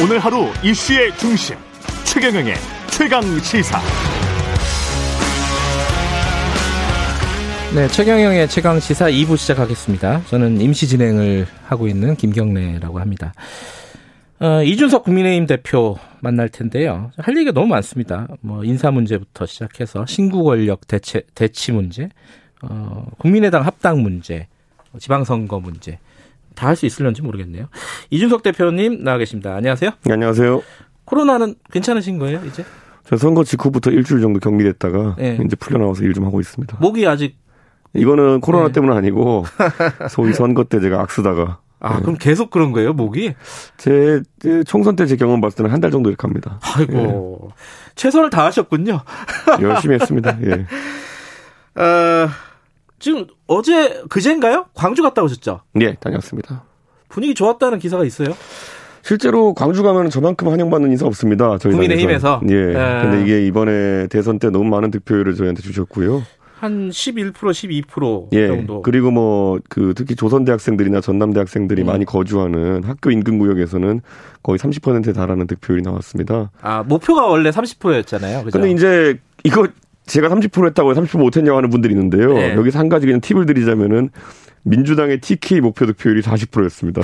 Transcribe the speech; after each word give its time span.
오늘 0.00 0.20
하루 0.20 0.46
이슈의 0.62 1.10
중심 1.18 1.56
최경영의 2.04 2.54
최강 2.92 3.20
시사. 3.40 3.80
네, 7.74 7.88
최경영의 7.88 8.46
최강 8.48 8.78
시사 8.78 9.06
2부 9.06 9.36
시작하겠습니다. 9.36 10.22
저는 10.26 10.60
임시 10.60 10.86
진행을 10.86 11.48
하고 11.64 11.88
있는 11.88 12.14
김경래라고 12.14 13.00
합니다. 13.00 13.34
어, 14.38 14.62
이준석 14.62 15.02
국민의힘 15.02 15.46
대표 15.46 15.96
만날 16.20 16.48
텐데요. 16.48 17.10
할 17.18 17.36
얘기가 17.36 17.50
너무 17.50 17.66
많습니다. 17.66 18.28
뭐 18.40 18.62
인사 18.62 18.92
문제부터 18.92 19.46
시작해서 19.46 20.06
신구 20.06 20.44
권력 20.44 20.86
대체 20.86 21.22
대치 21.34 21.72
문제, 21.72 22.08
어, 22.62 23.04
국민의당 23.18 23.66
합당 23.66 24.00
문제, 24.04 24.46
지방선거 24.96 25.58
문제 25.58 25.98
다 26.58 26.66
할 26.68 26.76
수 26.76 26.86
있을런지 26.86 27.22
모르겠네요. 27.22 27.66
이준석 28.10 28.42
대표님 28.42 29.04
나와 29.04 29.18
계십니다. 29.18 29.54
안녕하세요. 29.54 29.90
네, 30.04 30.12
안녕하세요. 30.12 30.62
코로나는 31.04 31.54
괜찮으신 31.72 32.18
거예요, 32.18 32.40
이제? 32.44 32.64
저 33.08 33.16
선거 33.16 33.44
직후부터 33.44 33.90
일주일 33.90 34.20
정도 34.20 34.40
격리됐다가 34.40 35.14
네. 35.18 35.38
이제 35.44 35.56
풀려 35.56 35.78
나와서 35.78 36.02
일 36.02 36.12
좀 36.12 36.26
하고 36.26 36.40
있습니다. 36.40 36.76
목이 36.80 37.06
아직 37.06 37.36
이거는 37.94 38.40
코로나 38.40 38.66
네. 38.66 38.72
때문 38.72 38.90
은 38.90 38.96
아니고 38.96 39.44
소위 40.10 40.32
선거 40.34 40.64
때 40.64 40.78
제가 40.80 41.00
악쓰다가 41.00 41.60
아, 41.80 41.94
네. 41.94 42.00
그럼 42.02 42.16
계속 42.18 42.50
그런 42.50 42.72
거예요, 42.72 42.92
목이? 42.92 43.34
제, 43.78 44.20
제 44.40 44.62
총선 44.64 44.96
때 44.96 45.06
제 45.06 45.14
경험 45.16 45.40
봤을 45.40 45.56
때는 45.58 45.70
한 45.70 45.80
달 45.80 45.90
정도 45.92 46.10
이렇게 46.10 46.20
합니다. 46.26 46.58
아이고. 46.76 47.48
예. 47.50 47.54
최선을 47.94 48.30
다하셨군요. 48.30 49.00
열심히 49.62 49.94
했습니다. 49.94 50.36
예. 50.42 50.66
어, 51.80 52.28
지금 52.98 53.26
어제 53.46 54.02
그제인가요? 54.08 54.66
광주 54.74 55.02
갔다 55.02 55.22
오셨죠? 55.22 55.60
예, 55.80 55.94
다녔습니다. 55.94 56.64
분위기 57.08 57.34
좋았다는 57.34 57.78
기사가 57.78 58.04
있어요? 58.04 58.28
실제로 59.02 59.54
광주 59.54 59.82
가면 59.82 60.10
저만큼 60.10 60.48
환영받는 60.48 60.90
인사 60.90 61.06
없습니다. 61.06 61.56
저희 61.58 61.72
국민의힘에서. 61.72 62.42
예. 62.50 62.54
예. 62.54 62.72
근데 63.02 63.22
이게 63.22 63.46
이번에 63.46 64.06
대선 64.08 64.38
때 64.38 64.50
너무 64.50 64.64
많은 64.64 64.90
득표율을 64.90 65.34
저희한테 65.34 65.62
주셨고요. 65.62 66.22
한 66.58 66.90
11%, 66.90 67.32
12% 67.32 68.28
예, 68.32 68.48
정도. 68.48 68.82
그리고 68.82 69.12
뭐 69.12 69.60
그 69.68 69.94
특히 69.96 70.16
조선 70.16 70.44
대학생들이나 70.44 71.00
전남 71.00 71.32
대학생들이 71.32 71.82
음. 71.82 71.86
많이 71.86 72.04
거주하는 72.04 72.82
학교 72.84 73.10
인근 73.12 73.38
구역에서는 73.38 74.00
거의 74.42 74.58
30%에 74.58 75.12
달하는 75.12 75.46
득표율이 75.46 75.82
나왔습니다. 75.82 76.50
아, 76.60 76.82
목표가 76.82 77.26
원래 77.26 77.50
30%였잖아요. 77.50 78.42
그죠? 78.44 78.58
근데 78.58 78.72
이제 78.72 79.18
이거 79.44 79.68
제가 80.08 80.28
30% 80.28 80.66
했다고 80.66 80.92
30% 80.94 81.18
못했냐고 81.18 81.56
하는 81.56 81.70
분들이 81.70 81.94
있는데요. 81.94 82.32
네. 82.34 82.54
여기서 82.56 82.78
한 82.78 82.88
가지 82.88 83.06
그냥 83.06 83.20
팁을 83.20 83.46
드리자면은 83.46 84.10
민주당의 84.64 85.20
TK 85.20 85.60
목표 85.60 85.86
득표율이 85.86 86.20
40%였습니다. 86.22 87.02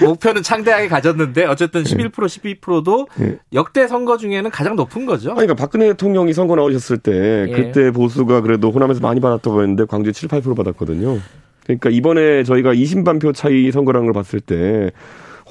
목표는 0.00 0.42
창대하게 0.42 0.88
가졌는데 0.88 1.44
어쨌든 1.44 1.82
11% 1.82 2.10
12%도 2.12 3.08
네. 3.16 3.38
역대 3.52 3.86
선거 3.86 4.16
중에는 4.16 4.50
가장 4.50 4.76
높은 4.76 5.04
거죠. 5.04 5.30
아니, 5.30 5.40
그러니까 5.40 5.54
박근혜 5.54 5.88
대통령이 5.88 6.32
선거 6.32 6.56
나오셨을 6.56 6.98
때 6.98 7.46
예. 7.48 7.52
그때 7.52 7.90
보수가 7.90 8.40
그래도 8.40 8.70
호남에서 8.70 9.00
많이 9.00 9.20
받았다고 9.20 9.60
했는데 9.60 9.84
광주에 9.84 10.12
7, 10.12 10.28
8% 10.28 10.56
받았거든요. 10.56 11.18
그러니까 11.64 11.90
이번에 11.90 12.42
저희가 12.44 12.74
20만 12.74 13.20
표 13.20 13.32
차이 13.32 13.70
선거라는 13.70 14.06
걸 14.06 14.14
봤을 14.14 14.40
때 14.40 14.90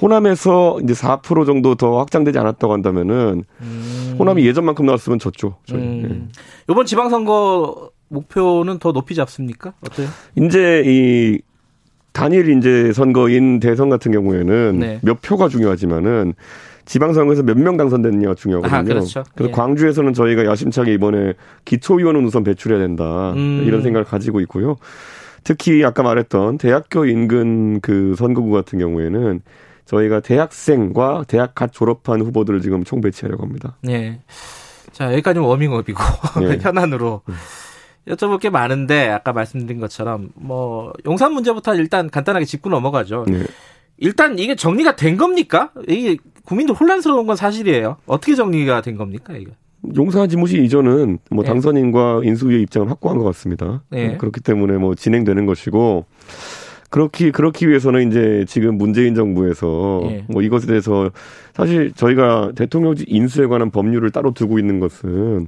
호남에서 0.01 0.79
이제 0.83 0.93
4% 0.93 1.45
정도 1.45 1.75
더 1.75 1.99
확장되지 1.99 2.39
않았다고 2.39 2.73
한다면은 2.73 3.43
음. 3.61 4.15
호남이 4.19 4.45
예전만큼 4.45 4.85
나왔으면 4.85 5.19
졌죠. 5.19 5.57
저희. 5.65 5.79
음. 5.81 6.27
예. 6.67 6.73
이번 6.73 6.85
지방선거 6.85 7.91
목표는 8.07 8.79
더 8.79 8.91
높이 8.91 9.15
잡습니까? 9.15 9.73
어때요? 9.85 10.07
이제 10.35 10.83
이 10.85 11.39
단일 12.13 12.57
이제 12.57 12.91
선거인 12.93 13.59
대선 13.59 13.89
같은 13.89 14.11
경우에는 14.11 14.79
네. 14.79 14.99
몇 15.01 15.21
표가 15.21 15.47
중요하지만은 15.47 16.33
지방선거에서 16.85 17.43
몇 17.43 17.57
명 17.57 17.77
당선됐느냐가 17.77 18.35
중요하거든요. 18.35 18.77
아, 18.77 18.83
그렇죠. 18.83 19.23
그래서 19.35 19.49
예. 19.49 19.53
광주에서는 19.53 20.13
저희가 20.13 20.45
야심차게 20.45 20.93
이번에 20.93 21.33
기초의원은 21.63 22.25
우선 22.25 22.43
배출해야 22.43 22.79
된다 22.79 23.31
음. 23.33 23.63
이런 23.65 23.81
생각을 23.81 24.03
가지고 24.03 24.41
있고요. 24.41 24.75
특히 25.43 25.83
아까 25.85 26.03
말했던 26.03 26.57
대학교 26.57 27.05
인근 27.05 27.79
그 27.81 28.13
선거구 28.17 28.51
같은 28.51 28.77
경우에는 28.77 29.41
저희가 29.85 30.19
대학생과 30.19 31.25
대학 31.27 31.55
갓 31.55 31.71
졸업한 31.71 32.21
후보들을 32.21 32.61
지금 32.61 32.83
총 32.83 33.01
배치하려고 33.01 33.43
합니다. 33.43 33.77
네. 33.81 34.21
자 34.91 35.11
여기까지는 35.13 35.45
워밍업이고 35.45 35.99
네. 36.41 36.57
현안으로. 36.61 37.21
음. 37.27 37.33
여쭤볼 38.07 38.39
게 38.39 38.49
많은데 38.49 39.09
아까 39.09 39.31
말씀드린 39.31 39.79
것처럼 39.79 40.29
뭐 40.33 40.91
용산 41.05 41.33
문제부터 41.33 41.75
일단 41.75 42.09
간단하게 42.09 42.45
짚고 42.45 42.69
넘어가죠. 42.69 43.25
네. 43.27 43.43
일단 43.97 44.39
이게 44.39 44.55
정리가 44.55 44.95
된 44.95 45.17
겁니까? 45.17 45.71
이게 45.87 46.17
국민들 46.43 46.73
혼란스러운 46.73 47.27
건 47.27 47.35
사실이에요. 47.35 47.97
어떻게 48.07 48.33
정리가 48.33 48.81
된 48.81 48.97
겁니까, 48.97 49.35
이거? 49.37 49.51
용산 49.95 50.27
지무시 50.27 50.63
이전은 50.63 51.19
뭐 51.29 51.43
네. 51.43 51.49
당선인과 51.49 52.21
인수위의 52.23 52.61
입장을 52.63 52.89
확고한 52.89 53.19
것 53.19 53.23
같습니다. 53.25 53.83
네. 53.89 54.17
그렇기 54.17 54.41
때문에 54.41 54.77
뭐 54.77 54.95
진행되는 54.95 55.45
것이고 55.45 56.05
그렇기 56.91 57.31
그렇기 57.31 57.69
위해서는 57.69 58.09
이제 58.09 58.45
지금 58.47 58.77
문재인 58.77 59.15
정부에서 59.15 60.01
네. 60.03 60.25
뭐 60.27 60.41
이것에 60.41 60.67
대해서 60.67 61.09
사실 61.53 61.93
저희가 61.93 62.51
대통령직 62.53 63.07
인수에 63.09 63.47
관한 63.47 63.71
법률을 63.71 64.11
따로 64.11 64.33
두고 64.33 64.59
있는 64.59 64.79
것은 64.81 65.47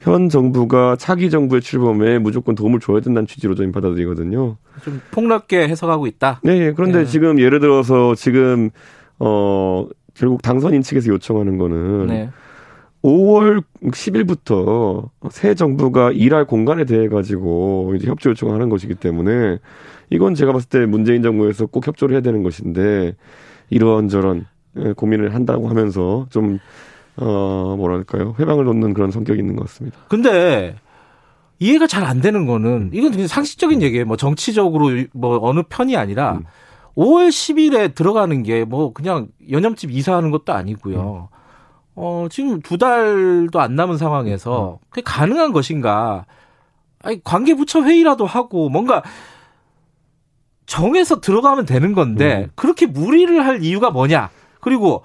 현 0.00 0.28
정부가 0.28 0.96
차기 0.96 1.30
정부의 1.30 1.62
출범에 1.62 2.18
무조건 2.18 2.56
도움을 2.56 2.80
줘야 2.80 3.00
된다는 3.00 3.26
취지로 3.26 3.54
저희 3.54 3.70
받아들이거든요. 3.70 4.56
좀 4.82 5.00
폭넓게 5.12 5.68
해석하고 5.68 6.08
있다. 6.08 6.40
네, 6.42 6.72
그런데 6.72 6.98
네. 6.98 7.04
지금 7.06 7.40
예를 7.40 7.60
들어서 7.60 8.16
지금 8.16 8.70
어 9.20 9.86
결국 10.14 10.42
당선인 10.42 10.82
측에서 10.82 11.08
요청하는 11.12 11.56
거는 11.56 12.06
네. 12.08 12.30
5월 13.04 13.62
10일부터 13.82 15.10
새 15.30 15.54
정부가 15.54 16.10
일할 16.10 16.46
공간에 16.46 16.84
대해 16.86 17.08
가지고 17.08 17.92
이제 17.96 18.08
협조 18.08 18.30
요청하는 18.30 18.70
것이기 18.70 18.94
때문에 18.94 19.58
이건 20.08 20.34
제가 20.34 20.52
봤을 20.52 20.68
때 20.70 20.86
문재인 20.86 21.22
정부에서 21.22 21.66
꼭 21.66 21.86
협조를 21.86 22.14
해야 22.14 22.22
되는 22.22 22.42
것인데 22.42 23.14
이런저런 23.68 24.46
예, 24.78 24.92
고민을 24.94 25.34
한다고 25.34 25.68
하면서 25.68 26.26
좀 26.30 26.58
어, 27.16 27.74
뭐랄까요. 27.76 28.34
회방을 28.38 28.64
놓는 28.64 28.94
그런 28.94 29.10
성격이 29.10 29.38
있는 29.38 29.54
것 29.54 29.66
같습니다. 29.66 29.98
근데 30.08 30.74
이해가 31.60 31.86
잘 31.86 32.04
안 32.04 32.20
되는 32.20 32.46
거는 32.46 32.90
이건 32.94 33.12
그냥 33.12 33.26
상식적인 33.26 33.82
얘기예요. 33.82 34.06
뭐 34.06 34.16
정치적으로 34.16 34.88
뭐 35.12 35.38
어느 35.42 35.60
편이 35.68 35.94
아니라 35.96 36.32
음. 36.38 36.44
5월 36.96 37.28
10일에 37.28 37.94
들어가는 37.94 38.42
게 38.42 38.64
뭐 38.64 38.92
그냥 38.94 39.28
연염집 39.50 39.90
이사하는 39.90 40.30
것도 40.30 40.54
아니고요. 40.54 41.28
음. 41.30 41.34
어, 41.96 42.26
지금 42.30 42.60
두 42.60 42.76
달도 42.78 43.60
안 43.60 43.74
남은 43.76 43.96
상황에서 43.98 44.78
음. 44.82 44.84
그게 44.90 45.02
가능한 45.02 45.52
것인가? 45.52 46.26
아니, 47.02 47.22
관계부처 47.22 47.82
회의라도 47.82 48.26
하고 48.26 48.68
뭔가 48.68 49.02
정해서 50.66 51.20
들어가면 51.20 51.66
되는 51.66 51.92
건데 51.92 52.44
음. 52.46 52.50
그렇게 52.54 52.86
무리를 52.86 53.44
할 53.44 53.62
이유가 53.62 53.90
뭐냐? 53.90 54.30
그리고 54.60 55.04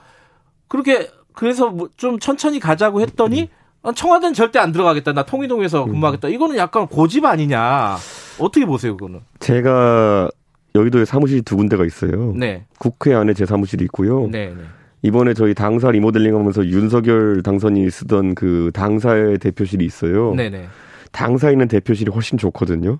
그렇게 0.67 1.09
그래서 1.33 1.69
뭐 1.69 1.89
좀 1.97 2.19
천천히 2.19 2.59
가자고 2.59 3.01
했더니 3.01 3.49
음. 3.85 3.93
청와대는 3.93 4.33
절대 4.33 4.59
안 4.59 4.71
들어가겠다. 4.71 5.13
나 5.13 5.23
통일동에서 5.23 5.83
음. 5.85 5.91
근무하겠다. 5.91 6.29
이거는 6.29 6.57
약간 6.57 6.87
고집 6.87 7.25
아니냐. 7.25 7.97
어떻게 8.39 8.65
보세요, 8.65 8.95
그거는? 8.97 9.21
제가 9.39 10.29
여의도에 10.75 11.05
사무실이 11.05 11.41
두 11.41 11.57
군데가 11.57 11.85
있어요. 11.85 12.33
네. 12.35 12.65
국회 12.77 13.13
안에 13.13 13.33
제 13.33 13.45
사무실이 13.45 13.83
있고요. 13.85 14.27
네, 14.29 14.53
네. 14.55 14.63
이번에 15.01 15.33
저희 15.33 15.53
당사 15.53 15.91
리모델링 15.91 16.35
하면서 16.35 16.65
윤석열 16.65 17.41
당선인이 17.41 17.89
쓰던 17.89 18.35
그 18.35 18.71
당사의 18.73 19.37
대표실이 19.39 19.85
있어요. 19.85 20.33
네네. 20.35 20.57
네. 20.57 20.65
당사에 21.11 21.53
있는 21.53 21.67
대표실이 21.67 22.11
훨씬 22.11 22.37
좋거든요. 22.37 22.99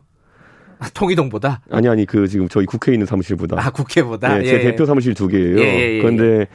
아, 0.80 0.88
통이동보다? 0.94 1.62
아니, 1.69 1.90
아니, 1.90 2.06
그 2.06 2.28
지금 2.28 2.48
저희 2.48 2.66
국회에 2.66 2.96
있는 2.96 3.06
사무실보다. 3.06 3.57
아, 3.60 3.69
국회보다? 3.69 4.38
네, 4.38 4.44
제 4.46 4.51
예, 4.51 4.60
예. 4.60 4.62
대표 4.62 4.86
사무실 4.86 5.13
두 5.13 5.28
개예요. 5.28 5.60
예, 5.60 5.63
예, 5.63 5.96
예 5.98 6.01
그런데 6.01 6.48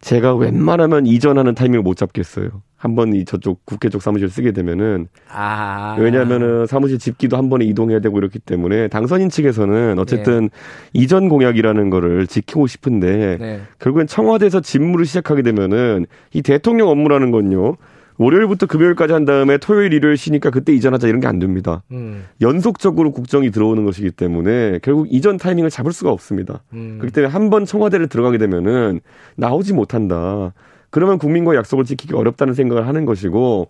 제가 0.00 0.34
웬만하면 0.36 1.06
이전하는 1.06 1.54
타이밍을 1.54 1.82
못 1.82 1.96
잡겠어요. 1.96 2.62
한번 2.84 3.14
이 3.14 3.24
저쪽 3.24 3.64
국회 3.64 3.88
쪽 3.88 4.02
사무실 4.02 4.28
쓰게 4.28 4.52
되면은 4.52 5.08
아. 5.32 5.96
왜냐하면은 5.98 6.66
사무실 6.66 6.98
집기도 6.98 7.38
한 7.38 7.48
번에 7.48 7.64
이동해야 7.64 8.00
되고 8.00 8.18
이렇기 8.18 8.38
때문에 8.38 8.88
당선인 8.88 9.30
측에서는 9.30 9.98
어쨌든 9.98 10.42
네. 10.42 10.48
이전 10.92 11.30
공약이라는 11.30 11.88
거를 11.88 12.26
지키고 12.26 12.66
싶은데 12.66 13.38
네. 13.40 13.60
결국엔 13.78 14.06
청와대에서 14.06 14.60
직무를 14.60 15.06
시작하게 15.06 15.40
되면은 15.40 16.04
이 16.34 16.42
대통령 16.42 16.88
업무라는 16.88 17.30
건요. 17.30 17.76
월요일부터 18.18 18.66
금요일까지 18.66 19.12
한 19.14 19.24
다음에 19.24 19.56
토요일 19.58 19.92
일요일 19.94 20.16
쉬니까 20.16 20.50
그때 20.50 20.72
이전하자 20.72 21.08
이런 21.08 21.20
게 21.20 21.26
안 21.26 21.38
됩니다. 21.38 21.82
음. 21.90 22.26
연속적으로 22.42 23.10
국정이 23.12 23.50
들어오는 23.50 23.84
것이기 23.84 24.10
때문에 24.10 24.78
결국 24.82 25.08
이전 25.10 25.36
타이밍을 25.38 25.70
잡을 25.70 25.90
수가 25.92 26.12
없습니다. 26.12 26.62
음. 26.74 26.98
그렇기 27.00 27.12
때문에 27.14 27.32
한 27.32 27.48
번 27.50 27.64
청와대를 27.64 28.08
들어가게 28.08 28.36
되면은 28.38 29.00
나오지 29.36 29.72
못한다. 29.72 30.52
그러면 30.94 31.18
국민과 31.18 31.56
약속을 31.56 31.86
지키기 31.86 32.14
어렵다는 32.14 32.54
생각을 32.54 32.86
하는 32.86 33.04
것이고 33.04 33.66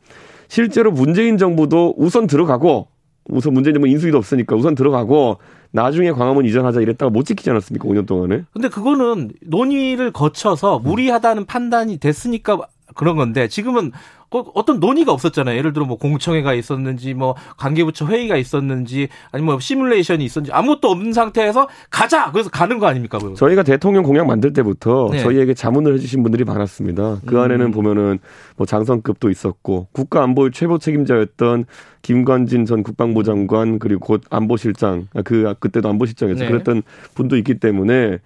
실제로 0.48 0.92
문재인 0.92 1.38
정부도 1.38 1.94
우선 1.96 2.26
들어가고 2.26 2.88
우선 3.30 3.54
문제는 3.54 3.80
뭐 3.80 3.88
인수위도 3.88 4.18
없으니까 4.18 4.54
우선 4.54 4.74
들어가고 4.74 5.38
나중에 5.70 6.12
광화문 6.12 6.44
이전하자 6.44 6.82
이랬다가 6.82 7.08
못 7.08 7.24
지키지 7.24 7.48
않았습니까? 7.48 7.88
5년 7.88 8.06
동안에. 8.06 8.42
근데 8.52 8.68
그거는 8.68 9.30
논의를 9.40 10.10
거쳐서 10.12 10.80
무리하다는 10.80 11.46
판단이 11.46 11.96
됐으니까 11.96 12.58
그런 12.94 13.16
건데 13.16 13.48
지금은 13.48 13.92
어떤 14.54 14.80
논의가 14.80 15.12
없었잖아요. 15.12 15.56
예를 15.56 15.72
들어 15.72 15.84
뭐 15.84 15.96
공청회가 15.96 16.54
있었는지 16.54 17.14
뭐 17.14 17.34
관계부처 17.56 18.06
회의가 18.06 18.36
있었는지 18.36 19.08
아니면 19.30 19.52
뭐 19.52 19.60
시뮬레이션이 19.60 20.24
있었는지 20.24 20.52
아무것도 20.52 20.90
없는 20.90 21.12
상태에서 21.12 21.68
가자. 21.90 22.30
그래서 22.32 22.50
가는 22.50 22.78
거 22.78 22.86
아닙니까? 22.86 23.18
그거. 23.18 23.34
저희가 23.34 23.62
대통령 23.62 24.02
공약 24.02 24.26
만들 24.26 24.52
때부터 24.52 25.08
네. 25.12 25.18
저희에게 25.18 25.54
자문을 25.54 25.94
해주신 25.94 26.22
분들이 26.22 26.44
많았습니다. 26.44 27.20
그 27.26 27.36
음. 27.36 27.40
안에는 27.40 27.70
보면은 27.70 28.18
뭐 28.56 28.66
장성급도 28.66 29.30
있었고 29.30 29.88
국가 29.92 30.22
안보의 30.22 30.50
최고 30.52 30.78
책임자였던 30.78 31.66
김관진 32.02 32.66
전 32.66 32.82
국방부 32.82 33.24
장관 33.24 33.78
그리고 33.78 34.00
곧 34.00 34.22
안보실장 34.30 35.08
그 35.24 35.54
그때도 35.58 35.88
안보실장에서 35.88 36.40
네. 36.40 36.50
그랬던 36.50 36.82
분도 37.14 37.36
있기 37.36 37.58
때문에 37.58 38.18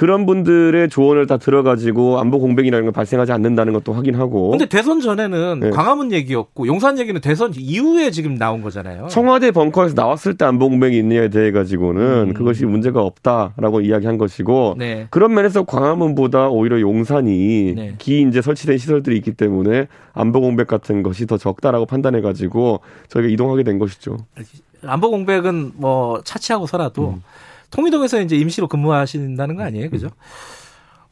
그런 0.00 0.24
분들의 0.24 0.88
조언을 0.88 1.26
다 1.26 1.36
들어가지고 1.36 2.20
안보 2.20 2.38
공백이라는 2.38 2.86
걸 2.86 2.90
발생하지 2.90 3.32
않는다는 3.32 3.74
것도 3.74 3.92
확인하고. 3.92 4.48
근데 4.48 4.64
대선 4.64 5.02
전에는 5.02 5.60
네. 5.60 5.68
광화문 5.68 6.10
얘기였고 6.12 6.66
용산 6.68 6.98
얘기는 6.98 7.20
대선 7.20 7.52
이후에 7.54 8.10
지금 8.10 8.38
나온 8.38 8.62
거잖아요. 8.62 9.08
청와대 9.08 9.50
벙커에서 9.50 9.92
나왔을 9.94 10.38
때 10.38 10.46
안보 10.46 10.70
공백이 10.70 10.96
있느냐에 10.96 11.28
대해 11.28 11.50
가지고는 11.50 12.28
음. 12.28 12.32
그것이 12.32 12.64
문제가 12.64 13.02
없다라고 13.02 13.82
이야기한 13.82 14.16
것이고 14.16 14.76
네. 14.78 15.06
그런 15.10 15.34
면에서 15.34 15.64
광화문보다 15.64 16.48
오히려 16.48 16.80
용산이 16.80 17.74
네. 17.76 17.94
기 17.98 18.22
이제 18.22 18.40
설치된 18.40 18.78
시설들이 18.78 19.18
있기 19.18 19.32
때문에 19.32 19.86
안보 20.14 20.40
공백 20.40 20.66
같은 20.66 21.02
것이 21.02 21.26
더 21.26 21.36
적다라고 21.36 21.84
판단해 21.84 22.22
가지고 22.22 22.80
저희가 23.08 23.28
이동하게 23.28 23.64
된 23.64 23.78
것이죠. 23.78 24.16
안보 24.82 25.10
공백은 25.10 25.72
뭐 25.76 26.22
차치하고서라도 26.24 27.10
음. 27.10 27.22
통일동에서 27.70 28.20
이제 28.20 28.36
임시로 28.36 28.68
근무하신다는 28.68 29.56
거 29.56 29.62
아니에요? 29.62 29.90
그죠? 29.90 30.08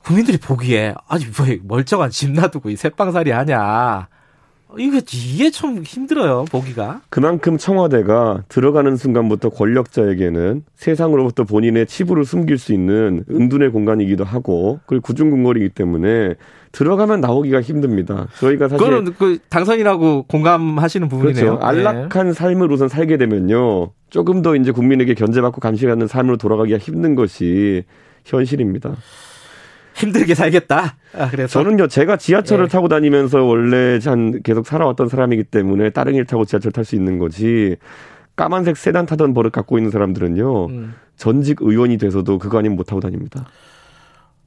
국민들이 0.02 0.38
보기에 0.38 0.94
아니 1.06 1.26
뭐 1.26 1.46
멀쩡한 1.64 2.10
집 2.10 2.31
놔두고 2.31 2.70
이 2.70 2.76
새빵살이 2.76 3.31
하냐. 3.31 4.08
이게 4.76 5.00
이게 5.12 5.50
좀 5.50 5.82
힘들어요 5.82 6.44
보기가. 6.50 7.00
그만큼 7.08 7.56
청와대가 7.56 8.44
들어가는 8.48 8.96
순간부터 8.96 9.48
권력자에게는 9.50 10.64
세상으로부터 10.74 11.44
본인의 11.44 11.86
치부를 11.86 12.24
숨길 12.24 12.58
수 12.58 12.72
있는 12.72 13.24
은둔의 13.30 13.70
공간이기도 13.70 14.24
하고 14.24 14.80
그리고 14.86 15.02
구중궁궐이기 15.02 15.70
때문에 15.70 16.34
들어가면 16.72 17.20
나오기가 17.20 17.62
힘듭니다. 17.62 18.28
저희가 18.38 18.68
사실 18.68 18.86
그거는 18.86 19.14
그 19.18 19.38
당선이라고 19.48 20.24
공감하시는 20.24 21.08
부분이네요. 21.08 21.58
그렇죠. 21.58 21.64
안락한 21.64 22.26
네. 22.26 22.32
삶을 22.32 22.70
우선 22.70 22.88
살게 22.88 23.16
되면요. 23.16 23.92
조금 24.10 24.42
더 24.42 24.54
이제 24.54 24.70
국민에게 24.70 25.14
견제받고 25.14 25.60
감시하는 25.60 26.06
삶으로 26.06 26.36
돌아가기가 26.36 26.78
힘든 26.78 27.14
것이 27.14 27.84
현실입니다. 28.24 28.96
힘들게 29.98 30.34
살겠다. 30.34 30.96
아, 31.14 31.28
그래서 31.30 31.48
저는요 31.62 31.88
제가 31.88 32.16
지하철을 32.16 32.64
예. 32.64 32.68
타고 32.68 32.88
다니면서 32.88 33.42
원래 33.44 33.98
한 34.04 34.42
계속 34.42 34.66
살아왔던 34.66 35.08
사람이기 35.08 35.44
때문에 35.44 35.90
다른 35.90 36.14
일 36.14 36.24
타고 36.24 36.44
지하철 36.44 36.72
탈 36.72 36.84
수 36.84 36.94
있는 36.94 37.18
거지. 37.18 37.76
까만색 38.36 38.76
세단 38.76 39.06
타던 39.06 39.34
버릇 39.34 39.50
갖고 39.50 39.78
있는 39.78 39.90
사람들은요 39.90 40.66
음. 40.66 40.94
전직 41.16 41.58
의원이 41.60 41.98
돼서도 41.98 42.38
그거 42.38 42.58
아니면 42.58 42.76
못 42.76 42.84
타고 42.84 43.00
다닙니다. 43.00 43.46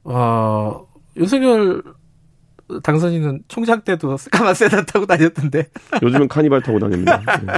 어, 0.04 0.86
윤석열 1.16 1.82
당선인은 2.82 3.42
총장 3.48 3.82
때도 3.82 4.16
까만 4.30 4.54
세단 4.54 4.86
타고 4.86 5.04
다녔던데. 5.04 5.68
요즘은 6.02 6.28
카니발 6.28 6.62
타고 6.62 6.78
다닙니다. 6.78 7.20
네. 7.44 7.52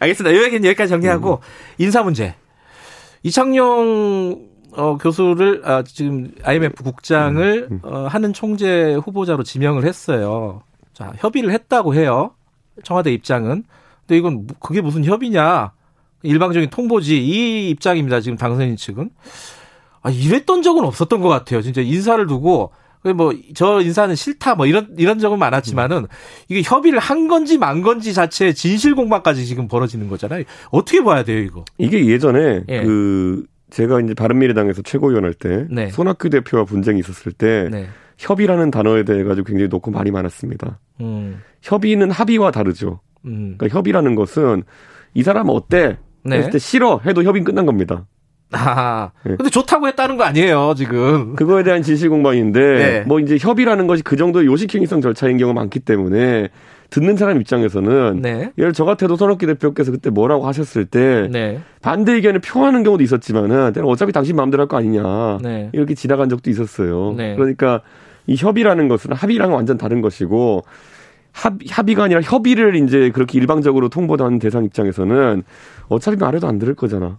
알겠습니다. 0.00 0.34
요 0.34 0.42
얘기는 0.44 0.64
여기까지 0.64 0.90
정리하고 0.90 1.34
음. 1.34 1.38
인사 1.78 2.02
문제. 2.02 2.34
이창용 3.22 4.55
어, 4.76 4.98
교수를 4.98 5.62
아, 5.64 5.82
지금 5.82 6.32
IMF 6.42 6.82
국장을 6.82 7.68
음, 7.70 7.80
음. 7.82 7.88
어, 7.88 8.06
하는 8.06 8.32
총재 8.32 8.94
후보자로 8.94 9.42
지명을 9.42 9.84
했어요. 9.84 10.62
자 10.92 11.12
협의를 11.16 11.50
했다고 11.50 11.94
해요. 11.94 12.32
청와대 12.84 13.12
입장은. 13.12 13.64
근데 14.06 14.18
이건 14.18 14.46
그게 14.60 14.80
무슨 14.80 15.04
협의냐? 15.04 15.72
일방적인 16.22 16.70
통보지 16.70 17.16
이 17.24 17.70
입장입니다. 17.70 18.20
지금 18.20 18.36
당선인 18.36 18.76
측은. 18.76 19.10
아, 20.02 20.10
이랬던 20.10 20.62
적은 20.62 20.84
없었던 20.84 21.20
것 21.20 21.28
같아요. 21.28 21.62
진짜 21.62 21.80
인사를 21.80 22.26
두고 22.26 22.72
뭐저 23.12 23.80
인사는 23.82 24.14
싫다 24.14 24.56
뭐 24.56 24.66
이런 24.66 24.94
이런 24.98 25.18
적은 25.18 25.38
많았지만은 25.38 26.06
이게 26.48 26.62
협의를 26.64 26.98
한 26.98 27.28
건지 27.28 27.58
만 27.58 27.82
건지 27.82 28.12
자체 28.12 28.52
진실 28.52 28.94
공방까지 28.94 29.46
지금 29.46 29.68
벌어지는 29.68 30.08
거잖아요. 30.08 30.44
어떻게 30.70 31.02
봐야 31.02 31.22
돼요 31.22 31.38
이거? 31.38 31.64
이게 31.78 32.06
예전에 32.06 32.64
예. 32.68 32.82
그 32.82 33.46
제가 33.70 34.00
이제 34.00 34.14
바른미래당에서 34.14 34.82
최고위원 34.82 35.24
할때 35.24 35.66
네. 35.70 35.88
손학규 35.90 36.30
대표와 36.30 36.64
분쟁이 36.64 37.00
있었을 37.00 37.32
때 37.32 37.68
네. 37.70 37.86
협의라는 38.18 38.70
단어에 38.70 39.04
대해 39.04 39.24
가지고 39.24 39.46
굉장히 39.46 39.68
놓고 39.68 39.90
말이 39.90 40.10
많았습니다. 40.10 40.78
음. 41.00 41.42
협의는 41.62 42.10
합의와 42.10 42.50
다르죠. 42.50 43.00
음. 43.24 43.56
그러니까 43.58 43.76
협의라는 43.76 44.14
것은 44.14 44.62
이 45.14 45.22
사람 45.22 45.48
어때? 45.48 45.98
네. 46.22 46.38
했을 46.38 46.50
때 46.50 46.58
싫어 46.58 47.00
해도 47.04 47.22
협의 47.22 47.44
끝난 47.44 47.66
겁니다. 47.66 48.06
아, 48.52 49.10
네. 49.24 49.34
근데 49.36 49.50
좋다고 49.50 49.88
했다는 49.88 50.16
거 50.16 50.24
아니에요, 50.24 50.74
지금. 50.76 51.34
그거에 51.34 51.64
대한 51.64 51.82
진실 51.82 52.08
공방인데, 52.10 52.60
네. 52.60 53.00
뭐 53.00 53.18
이제 53.18 53.36
협의라는 53.40 53.86
것이 53.88 54.02
그 54.02 54.16
정도의 54.16 54.46
요식행위성 54.46 55.00
절차인 55.00 55.36
경우가 55.36 55.58
많기 55.60 55.80
때문에, 55.80 56.50
듣는 56.90 57.16
사람 57.16 57.40
입장에서는, 57.40 58.22
네. 58.22 58.52
예를 58.58 58.72
저 58.72 58.84
같아도 58.84 59.16
손학규 59.16 59.46
대표께서 59.46 59.90
그때 59.90 60.10
뭐라고 60.10 60.46
하셨을 60.46 60.84
때, 60.86 61.28
네. 61.30 61.60
반대 61.82 62.12
의견을 62.12 62.40
표하는 62.40 62.82
경우도 62.82 63.02
있었지만은, 63.02 63.72
내가 63.72 63.86
어차피 63.86 64.12
당신 64.12 64.36
마음대로 64.36 64.62
할 64.62 64.68
거 64.68 64.76
아니냐, 64.76 65.38
네. 65.42 65.70
이렇게 65.72 65.94
지나간 65.94 66.28
적도 66.28 66.50
있었어요. 66.50 67.14
네. 67.16 67.34
그러니까 67.36 67.82
이 68.26 68.36
협의라는 68.36 68.88
것은 68.88 69.12
합의랑 69.12 69.52
완전 69.54 69.76
다른 69.76 70.00
것이고, 70.00 70.62
합, 71.32 71.54
합의가 71.68 72.04
아니라 72.04 72.20
협의를 72.22 72.76
이제 72.76 73.10
그렇게 73.10 73.38
일방적으로 73.38 73.88
통보하는 73.90 74.38
대상 74.38 74.64
입장에서는 74.64 75.42
어차피 75.88 76.16
말해도 76.16 76.46
안 76.46 76.58
들을 76.58 76.74
거잖아. 76.74 77.18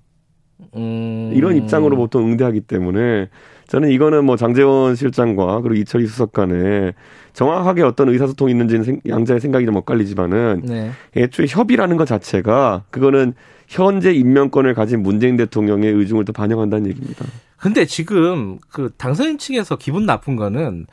음... 0.76 1.32
이런 1.36 1.56
입장으로 1.56 1.96
보통 1.96 2.24
응대하기 2.32 2.62
때문에 2.62 3.30
저는 3.68 3.90
이거는 3.90 4.26
뭐 4.26 4.38
장재원 4.38 4.96
실장과 4.96 5.62
그리고 5.62 5.76
이철희 5.76 6.08
수석 6.08 6.32
간에 6.32 6.94
정확하게 7.38 7.84
어떤 7.84 8.10
의사소통이 8.10 8.52
있는지는 8.52 9.00
양자의 9.08 9.40
생각이 9.40 9.64
좀 9.64 9.76
엇갈리지만은 9.76 10.64
네. 10.66 10.92
애초에 11.16 11.46
협의라는 11.48 11.96
것 11.96 12.08
자체가 12.08 12.86
그거는 12.90 13.36
현재 13.68 14.12
임명권을 14.12 14.74
가진 14.74 15.04
문재인 15.04 15.38
대통령의 15.38 15.94
의중을 15.94 16.26
또 16.26 16.34
반영한다는 16.34 16.88
얘기입니다. 16.88 17.26
근데 17.58 17.86
지금 17.86 18.58
그 18.72 18.90
당선인 18.98 19.38
측에서 19.38 19.76
기분 19.76 20.08
나쁜 20.08 20.36
거는 20.36 20.88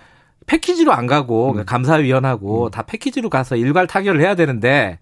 패키지로 0.44 0.92
안 0.92 1.06
가고 1.06 1.52
음. 1.52 1.64
감사위원하고 1.64 2.66
음. 2.66 2.70
다 2.70 2.82
패키지로 2.82 3.30
가서 3.30 3.56
일괄 3.56 3.86
타결을 3.86 4.20
해야 4.20 4.34
되는데 4.34 4.98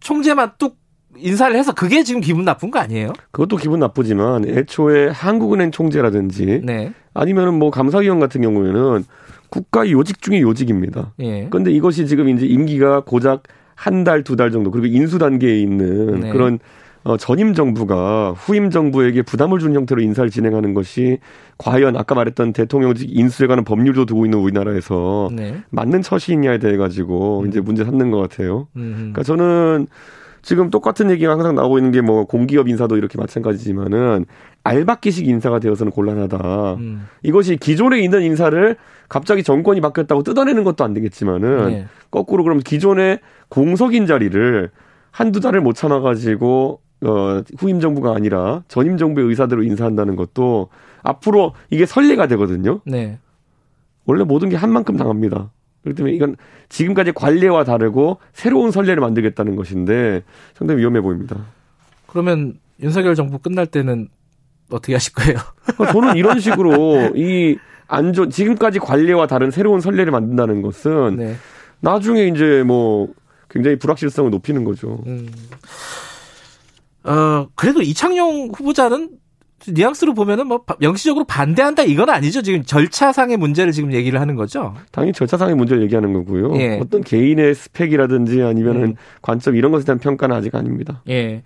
총재만 0.00 0.52
뚝 0.56 0.78
인사를 1.14 1.54
해서 1.56 1.74
그게 1.74 2.02
지금 2.04 2.22
기분 2.22 2.46
나쁜 2.46 2.70
거 2.70 2.78
아니에요? 2.78 3.12
그것도 3.32 3.56
기분 3.58 3.80
나쁘지만 3.80 4.48
애초에 4.48 5.08
한국은행 5.08 5.72
총재라든지 5.72 6.62
네. 6.64 6.94
아니면은 7.12 7.58
뭐 7.58 7.70
감사위원 7.70 8.18
같은 8.18 8.40
경우에는 8.40 9.04
국가 9.50 9.90
요직 9.90 10.20
중에 10.22 10.40
요직입니다. 10.40 11.12
예. 11.20 11.46
그런데 11.50 11.70
이것이 11.70 12.06
지금 12.06 12.28
이제 12.28 12.46
임기가 12.46 13.00
고작 13.00 13.44
한 13.74 14.04
달, 14.04 14.24
두 14.24 14.36
달 14.36 14.50
정도 14.50 14.70
그리고 14.70 14.86
인수 14.86 15.18
단계에 15.18 15.58
있는 15.60 16.20
네. 16.20 16.30
그런 16.30 16.58
어, 17.04 17.16
전임 17.16 17.54
정부가 17.54 18.32
후임 18.32 18.70
정부에게 18.70 19.22
부담을 19.22 19.60
준 19.60 19.72
형태로 19.74 20.02
인사를 20.02 20.28
진행하는 20.30 20.74
것이 20.74 21.18
과연 21.56 21.96
아까 21.96 22.14
말했던 22.16 22.52
대통령직 22.52 23.08
인수에 23.16 23.46
관한 23.46 23.64
법률도 23.64 24.04
두고 24.04 24.26
있는 24.26 24.40
우리나라에서 24.40 25.30
네. 25.32 25.62
맞는 25.70 26.02
처시이냐에 26.02 26.58
대해 26.58 26.76
가지고 26.76 27.40
음. 27.40 27.46
이제 27.48 27.60
문제 27.60 27.84
삼는 27.84 28.10
것 28.10 28.18
같아요. 28.18 28.66
음. 28.76 28.94
그러니까 29.12 29.22
저는 29.22 29.86
지금 30.42 30.70
똑같은 30.70 31.10
얘기가 31.10 31.32
항상 31.32 31.54
나오고 31.54 31.78
있는 31.78 31.92
게 31.92 32.00
뭐 32.00 32.24
공기업 32.24 32.68
인사도 32.68 32.96
이렇게 32.96 33.18
마찬가지지만은 33.18 34.24
알바기식 34.64 35.26
인사가 35.26 35.58
되어서는 35.58 35.92
곤란하다. 35.92 36.74
음. 36.74 37.06
이것이 37.22 37.56
기존에 37.56 38.00
있는 38.00 38.22
인사를 38.22 38.76
갑자기 39.08 39.42
정권이 39.42 39.80
바뀌었다고 39.80 40.22
뜯어내는 40.22 40.64
것도 40.64 40.84
안 40.84 40.94
되겠지만은 40.94 41.68
네. 41.68 41.86
거꾸로 42.10 42.44
그럼 42.44 42.60
기존의 42.60 43.20
공석인 43.48 44.06
자리를 44.06 44.70
한두 45.10 45.40
달을 45.40 45.60
못 45.60 45.74
참아가지고 45.74 46.80
어, 47.04 47.42
후임 47.58 47.80
정부가 47.80 48.14
아니라 48.14 48.62
전임 48.68 48.96
정부의 48.96 49.26
의사대로 49.28 49.62
인사한다는 49.62 50.16
것도 50.16 50.68
앞으로 51.02 51.54
이게 51.70 51.86
선례가 51.86 52.26
되거든요. 52.28 52.80
네. 52.84 53.18
원래 54.04 54.24
모든 54.24 54.48
게 54.48 54.56
한 54.56 54.70
만큼 54.72 54.96
당합니다. 54.96 55.50
그렇기 55.88 55.96
때문에 55.96 56.14
이건 56.14 56.36
지금까지 56.68 57.12
관례와 57.12 57.64
다르고 57.64 58.18
새로운 58.32 58.70
선례를 58.70 59.00
만들겠다는 59.00 59.56
것인데 59.56 60.22
상당히 60.54 60.80
위험해 60.80 61.00
보입니다. 61.00 61.36
그러면 62.06 62.58
윤석열 62.80 63.14
정부 63.14 63.38
끝날 63.38 63.66
때는 63.66 64.08
어떻게 64.70 64.92
하실 64.94 65.12
거예요? 65.14 65.38
어, 65.78 65.86
저는 65.92 66.16
이런 66.16 66.40
식으로 66.40 67.12
이 67.16 67.56
안 67.90 68.12
좋 68.12 68.28
지금까지 68.30 68.78
관례와 68.80 69.26
다른 69.26 69.50
새로운 69.50 69.80
선례를 69.80 70.12
만든다는 70.12 70.60
것은 70.60 71.16
네. 71.16 71.36
나중에 71.80 72.26
이제 72.26 72.62
뭐 72.66 73.08
굉장히 73.48 73.78
불확실성을 73.78 74.30
높이는 74.30 74.62
거죠. 74.62 75.02
음. 75.06 75.26
어, 77.04 77.48
그래도 77.54 77.80
이창용 77.80 78.50
후보자는 78.54 79.08
뉘앙스로 79.72 80.14
보면은 80.14 80.46
뭐 80.46 80.62
명시적으로 80.78 81.24
반대한다 81.24 81.82
이건 81.82 82.10
아니죠. 82.10 82.42
지금 82.42 82.62
절차상의 82.62 83.36
문제를 83.36 83.72
지금 83.72 83.92
얘기를 83.92 84.20
하는 84.20 84.34
거죠. 84.36 84.74
당연히 84.92 85.12
절차상의 85.12 85.54
문제를 85.54 85.82
얘기하는 85.84 86.12
거고요. 86.12 86.56
예. 86.60 86.78
어떤 86.80 87.02
개인의 87.02 87.54
스펙이라든지 87.54 88.42
아니면은 88.42 88.82
음. 88.82 88.94
관점 89.22 89.56
이런 89.56 89.72
것에 89.72 89.84
대한 89.84 89.98
평가는 89.98 90.34
아직 90.34 90.54
아닙니다. 90.54 91.02
예. 91.08 91.42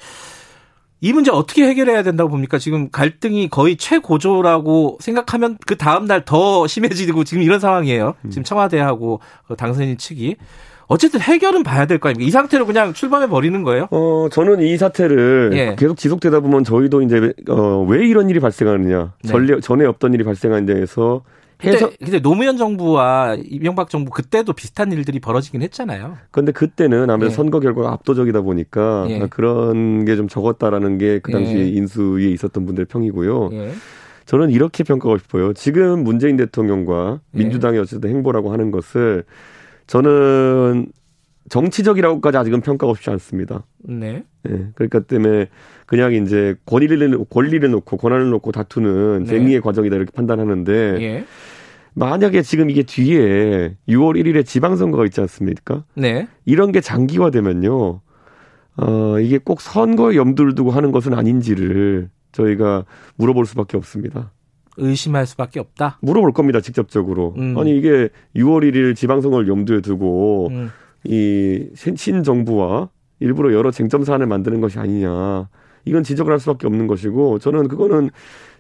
이 1.04 1.12
문제 1.12 1.32
어떻게 1.32 1.66
해결해야 1.66 2.04
된다고 2.04 2.30
봅니까? 2.30 2.58
지금 2.58 2.88
갈등이 2.88 3.48
거의 3.48 3.76
최고조라고 3.76 4.98
생각하면 5.00 5.58
그 5.66 5.76
다음 5.76 6.04
날 6.06 6.22
더 6.24 6.68
심해지고 6.68 7.24
지금 7.24 7.42
이런 7.42 7.58
상황이에요. 7.58 8.14
음. 8.24 8.30
지금 8.30 8.44
청와대하고 8.44 9.18
그 9.48 9.56
당선인 9.56 9.98
측이 9.98 10.36
어쨌든 10.92 11.20
해결은 11.20 11.62
봐야 11.62 11.86
될 11.86 11.98
거 11.98 12.08
아닙니까? 12.08 12.26
이 12.28 12.30
상태로 12.30 12.66
그냥 12.66 12.92
출범해 12.92 13.28
버리는 13.28 13.62
거예요? 13.62 13.88
어, 13.90 14.28
저는 14.30 14.60
이 14.60 14.76
사태를 14.76 15.50
예. 15.54 15.76
계속 15.78 15.96
지속되다 15.96 16.40
보면 16.40 16.64
저희도 16.64 17.02
이제 17.02 17.32
어, 17.48 17.84
왜 17.88 18.06
이런 18.06 18.28
일이 18.28 18.40
발생하느냐, 18.40 19.12
네. 19.24 19.28
전에 19.28 19.60
전에 19.60 19.84
없던 19.86 20.12
일이 20.14 20.24
발생한 20.24 20.66
데에서 20.66 21.22
해서 21.64 21.86
근데, 21.90 21.96
근데 22.04 22.20
노무현 22.20 22.56
정부와 22.56 23.36
이명박 23.44 23.88
정부 23.88 24.10
그때도 24.10 24.52
비슷한 24.52 24.90
일들이 24.90 25.20
벌어지긴 25.20 25.62
했잖아요. 25.62 26.16
그런데 26.32 26.50
그때는 26.52 27.08
아무래도 27.08 27.26
예. 27.32 27.36
선거 27.36 27.60
결과가 27.60 27.92
압도적이다 27.92 28.40
보니까 28.40 29.06
예. 29.08 29.26
그런 29.30 30.04
게 30.04 30.16
좀 30.16 30.26
적었다라는 30.28 30.98
게 30.98 31.20
그 31.22 31.30
당시 31.32 31.56
예. 31.56 31.68
인수위에 31.68 32.28
있었던 32.30 32.66
분들의 32.66 32.86
평이고요. 32.86 33.50
예. 33.52 33.72
저는 34.26 34.50
이렇게 34.50 34.82
평가하고 34.84 35.18
싶어요. 35.18 35.52
지금 35.52 36.02
문재인 36.04 36.36
대통령과 36.36 37.20
예. 37.34 37.38
민주당의 37.38 37.80
어쨌든 37.80 38.10
행보라고 38.10 38.52
하는 38.52 38.70
것을 38.72 39.24
저는 39.86 40.86
정치적이라고까지 41.48 42.38
아직은 42.38 42.60
평가하고 42.60 42.94
싶지 42.94 43.10
않습니다. 43.10 43.64
네. 43.78 44.24
네. 44.42 44.68
그러니까 44.74 45.00
때문에 45.00 45.48
그냥 45.86 46.12
이제 46.14 46.54
권리를 46.66 47.24
권리를 47.28 47.70
놓고 47.70 47.96
권한을 47.96 48.30
놓고 48.30 48.52
다투는 48.52 49.24
네. 49.24 49.26
재미의 49.26 49.60
과정이다 49.60 49.96
이렇게 49.96 50.10
판단하는데 50.12 50.72
예. 51.00 51.24
만약에 51.94 52.42
지금 52.42 52.70
이게 52.70 52.82
뒤에 52.82 53.76
6월 53.88 54.18
1일에 54.18 54.46
지방선거가 54.46 55.04
있지 55.06 55.20
않습니까? 55.20 55.84
네. 55.94 56.26
이런 56.46 56.72
게 56.72 56.80
장기화되면요. 56.80 58.00
어, 58.76 59.20
이게 59.20 59.38
꼭 59.38 59.60
선거에 59.60 60.16
염두를 60.16 60.54
두고 60.54 60.70
하는 60.70 60.92
것은 60.92 61.12
아닌지를 61.12 62.08
저희가 62.32 62.86
물어볼 63.16 63.44
수밖에 63.44 63.76
없습니다. 63.76 64.32
의심할 64.76 65.26
수밖에 65.26 65.60
없다. 65.60 65.98
물어볼 66.02 66.32
겁니다, 66.32 66.60
직접적으로. 66.60 67.34
음. 67.36 67.56
아니 67.58 67.76
이게 67.76 68.08
6월 68.36 68.62
1일 68.70 68.94
지방선거를 68.96 69.48
염두에 69.48 69.80
두고 69.80 70.48
음. 70.50 70.70
이 71.04 71.68
신 71.74 72.22
정부와 72.22 72.88
일부러 73.20 73.52
여러 73.52 73.70
쟁점 73.70 74.04
사안을 74.04 74.26
만드는 74.26 74.60
것이 74.60 74.78
아니냐. 74.78 75.48
이건 75.84 76.02
지적을 76.04 76.32
할 76.32 76.38
수밖에 76.38 76.66
없는 76.68 76.86
것이고 76.86 77.38
저는 77.40 77.66
그거는 77.68 78.10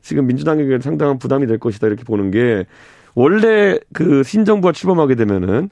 지금 0.00 0.26
민주당에게 0.26 0.80
상당한 0.80 1.18
부담이 1.18 1.46
될 1.46 1.58
것이다 1.58 1.86
이렇게 1.86 2.02
보는 2.04 2.30
게 2.32 2.66
원래 3.14 3.78
그 3.92 4.22
신정부가 4.24 4.72
출범하게 4.72 5.14
되면은 5.14 5.70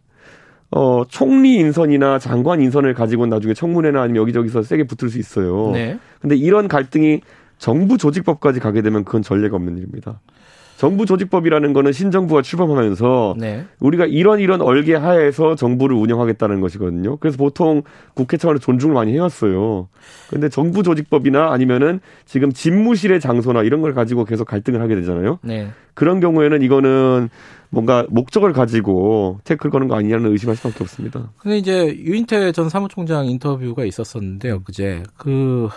어 0.71 1.03
총리 1.09 1.57
인선이나 1.57 2.21
장관 2.21 2.61
인선을 2.61 2.95
가지고 2.95 3.27
나중에 3.27 3.55
청문회나 3.55 4.01
아니면 4.03 4.23
여기저기서 4.23 4.63
세게 4.63 4.85
붙을 4.85 5.11
수 5.11 5.19
있어요. 5.19 5.73
네. 5.73 5.99
근데 6.21 6.37
이런 6.37 6.69
갈등이 6.69 7.21
정부 7.61 7.99
조직법까지 7.99 8.59
가게 8.59 8.83
되면 8.83 9.05
그건 9.05 9.23
전례가 9.23 9.55
없는 9.55 9.77
일입니다. 9.77 10.21
정부 10.79 11.05
조직법이라는 11.05 11.75
거는 11.75 11.93
신정부가 11.93 12.41
출범하면서 12.41 13.35
네. 13.37 13.67
우리가 13.81 14.07
이런 14.07 14.41
이런 14.41 14.63
얼개 14.63 14.95
하에서 14.95 15.55
정부를 15.55 15.95
운영하겠다는 15.95 16.63
것이거든요. 16.63 17.19
그래서 17.19 17.37
보통 17.37 17.83
국회 18.15 18.39
차원에서 18.39 18.65
존중을 18.65 18.95
많이 18.95 19.13
해왔어요. 19.13 19.89
근데 20.31 20.49
정부 20.49 20.83
조직법이나 20.83 21.53
아니면은 21.53 22.01
지금 22.25 22.51
집무실의 22.51 23.21
장소나 23.21 23.63
이런 23.63 23.83
걸 23.83 23.93
가지고 23.93 24.25
계속 24.25 24.47
갈등을 24.47 24.81
하게 24.81 24.95
되잖아요. 24.95 25.39
네. 25.43 25.69
그런 25.93 26.19
경우에는 26.19 26.63
이거는 26.63 27.29
뭔가 27.69 28.07
목적을 28.09 28.55
가지고 28.55 29.41
태클 29.45 29.69
거는 29.69 29.87
거 29.87 29.97
아니냐는 29.97 30.33
의심할 30.33 30.57
수밖에 30.57 30.83
없습니다. 30.83 31.31
근데 31.37 31.59
이제 31.59 31.95
유인태 31.95 32.53
전 32.53 32.71
사무총장 32.71 33.27
인터뷰가 33.27 33.85
있었었는데요. 33.85 34.63
그제 34.63 35.03
그 35.19 35.69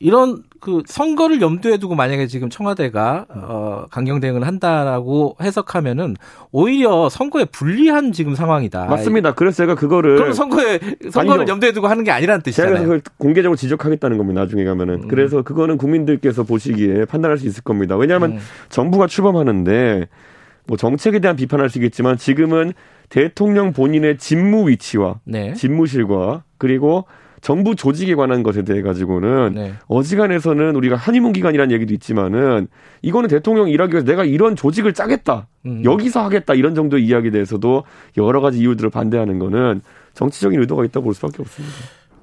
이런 0.00 0.42
그 0.60 0.82
선거를 0.86 1.40
염두에 1.40 1.78
두고 1.78 1.94
만약에 1.94 2.26
지금 2.26 2.50
청와대가 2.50 3.26
어 3.28 3.84
강경 3.90 4.20
대응을 4.20 4.46
한다라고 4.46 5.36
해석하면은 5.40 6.16
오히려 6.50 7.08
선거에 7.08 7.44
불리한 7.44 8.12
지금 8.12 8.34
상황이다. 8.34 8.86
맞습니다. 8.86 9.32
그래서 9.34 9.58
제가 9.58 9.74
그거를 9.76 10.16
그럼 10.16 10.32
선거에 10.32 10.80
선거를 11.10 11.42
아니요. 11.42 11.52
염두에 11.52 11.72
두고 11.72 11.86
하는 11.86 12.02
게 12.02 12.10
아니라는 12.10 12.42
뜻이잖아요. 12.42 12.74
제가 12.74 12.82
그걸 12.82 13.02
공개적으로 13.18 13.56
지적하겠다는 13.56 14.18
겁니다. 14.18 14.40
나중에 14.40 14.64
가면은 14.64 15.04
음. 15.04 15.08
그래서 15.08 15.42
그거는 15.42 15.78
국민들께서 15.78 16.42
보시기에 16.42 17.04
판단할 17.04 17.38
수 17.38 17.46
있을 17.46 17.62
겁니다. 17.62 17.96
왜냐하면 17.96 18.32
음. 18.32 18.38
정부가 18.70 19.06
출범하는데 19.06 20.08
뭐 20.66 20.76
정책에 20.76 21.20
대한 21.20 21.36
비판할 21.36 21.70
수 21.70 21.78
있겠지만 21.78 22.16
지금은 22.16 22.72
대통령 23.10 23.72
본인의 23.72 24.18
직무 24.18 24.68
위치와 24.68 25.20
네. 25.24 25.52
집무실과 25.54 26.42
그리고 26.58 27.04
정부 27.44 27.76
조직에 27.76 28.14
관한 28.14 28.42
것에 28.42 28.62
대해 28.62 28.80
가지고는 28.80 29.52
네. 29.54 29.74
어지간해서는 29.86 30.76
우리가 30.76 30.96
한의문 30.96 31.34
기간이라는 31.34 31.74
얘기도 31.74 31.92
있지만은 31.92 32.68
이거는 33.02 33.28
대통령 33.28 33.68
일하기 33.68 33.92
위해서 33.92 34.06
내가 34.06 34.24
이런 34.24 34.56
조직을 34.56 34.94
짜겠다. 34.94 35.46
음. 35.66 35.84
여기서 35.84 36.24
하겠다. 36.24 36.54
이런 36.54 36.74
정도의 36.74 37.04
이야기에 37.04 37.30
대해서도 37.32 37.84
여러 38.16 38.40
가지 38.40 38.60
이유들을 38.60 38.88
반대하는 38.88 39.38
거는 39.38 39.82
정치적인 40.14 40.58
의도가 40.58 40.86
있다고 40.86 41.04
볼 41.04 41.14
수밖에 41.14 41.42
없습니다. 41.42 41.74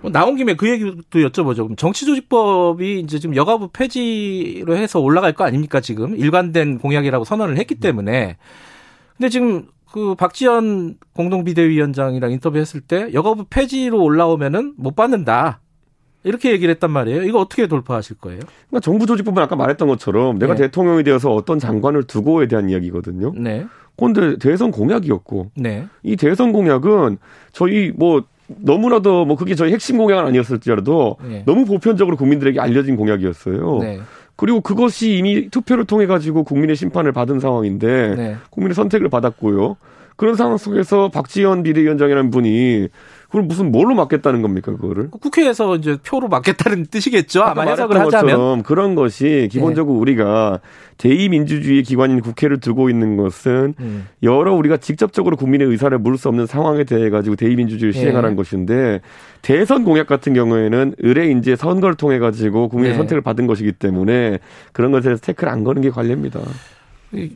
뭐 0.01 0.09
나온 0.09 0.35
김에 0.37 0.55
그 0.55 0.67
얘기도 0.67 1.19
여쭤보죠. 1.19 1.57
그럼 1.57 1.75
정치조직법이 1.75 3.01
이제 3.01 3.19
지금 3.19 3.35
여가부 3.35 3.69
폐지로 3.71 4.75
해서 4.75 4.99
올라갈 4.99 5.33
거 5.33 5.43
아닙니까? 5.43 5.81
지금 5.81 6.15
일관된 6.15 6.79
공약이라고 6.79 7.25
선언을 7.25 7.57
했기 7.57 7.75
때문에. 7.75 8.37
근데 9.17 9.29
지금 9.29 9.67
그 9.91 10.15
박지원 10.15 10.95
공동비대위원장이랑 11.13 12.31
인터뷰했을 12.31 12.81
때 12.81 13.09
여가부 13.13 13.45
폐지로 13.49 14.01
올라오면은 14.01 14.73
못 14.77 14.95
받는다. 14.95 15.59
이렇게 16.23 16.51
얘기를 16.51 16.73
했단 16.73 16.91
말이에요. 16.91 17.23
이거 17.23 17.39
어떻게 17.39 17.67
돌파하실 17.67 18.17
거예요? 18.17 18.39
그러니까 18.69 18.79
정부 18.81 19.05
조직법은 19.05 19.41
아까 19.41 19.55
말했던 19.55 19.87
것처럼 19.87 20.37
내가 20.37 20.53
네. 20.53 20.63
대통령이 20.63 21.03
되어서 21.03 21.31
어떤 21.33 21.57
장관을 21.57 22.03
두고에 22.03 22.47
대한 22.47 22.69
이야기거든요. 22.69 23.33
네. 23.35 23.65
그런데 23.97 24.37
대선 24.37 24.71
공약이었고 24.71 25.51
네. 25.55 25.87
이 26.03 26.15
대선 26.15 26.53
공약은 26.53 27.17
저희 27.51 27.91
뭐 27.95 28.23
너무나도 28.47 29.25
뭐 29.25 29.35
그게 29.35 29.55
저희 29.55 29.73
핵심 29.73 29.97
공약은 29.97 30.25
아니었을지라도 30.25 31.17
네. 31.27 31.43
너무 31.45 31.65
보편적으로 31.65 32.17
국민들에게 32.17 32.59
알려진 32.59 32.95
공약이었어요. 32.95 33.79
네. 33.79 33.99
그리고 34.41 34.59
그것이 34.59 35.17
이미 35.17 35.49
투표를 35.51 35.85
통해 35.85 36.07
가지고 36.07 36.43
국민의 36.43 36.75
심판을 36.75 37.11
받은 37.11 37.39
상황인데 37.39 38.15
네. 38.15 38.35
국민의 38.49 38.73
선택을 38.73 39.07
받았고요. 39.07 39.77
그런 40.15 40.33
상황 40.33 40.57
속에서 40.57 41.09
박지원 41.09 41.61
비대위원장이라는 41.61 42.31
분이 42.31 42.87
그걸 43.31 43.43
무슨 43.43 43.71
뭘로 43.71 43.95
막겠다는 43.95 44.41
겁니까 44.41 44.73
그거를? 44.73 45.09
국회에서 45.09 45.77
이제 45.77 45.97
표로 46.05 46.27
막겠다는 46.27 46.87
뜻이겠죠. 46.87 47.43
아마 47.43 47.63
해석을 47.63 47.97
하자면 47.97 48.63
그런 48.63 48.93
것이 48.93 49.47
기본적으로 49.49 49.95
네. 49.95 50.01
우리가 50.01 50.59
대의민주주의 50.97 51.81
기관인 51.81 52.19
국회를 52.19 52.59
두고 52.59 52.89
있는 52.89 53.15
것은 53.15 53.73
음. 53.79 54.07
여러 54.21 54.53
우리가 54.53 54.77
직접적으로 54.77 55.37
국민의 55.37 55.65
의사를 55.67 55.97
물을 55.97 56.17
수 56.17 56.27
없는 56.27 56.45
상황에 56.45 56.83
대해 56.83 57.09
가지고 57.09 57.37
대의민주주의를 57.37 57.93
시행하는 57.93 58.31
네. 58.31 58.35
것인데 58.35 58.99
대선 59.41 59.85
공약 59.85 60.07
같은 60.07 60.33
경우에는 60.33 60.95
의뢰 60.97 61.27
인재 61.27 61.55
선거를 61.55 61.95
통해 61.95 62.19
가지고 62.19 62.67
국민의 62.67 62.91
네. 62.91 62.97
선택을 62.97 63.21
받은 63.21 63.47
것이기 63.47 63.71
때문에 63.71 64.39
그런 64.73 64.91
것에 64.91 65.03
대해서 65.03 65.21
태클 65.21 65.47
안 65.47 65.63
거는 65.63 65.81
게 65.81 65.89
관례입니다. 65.89 66.41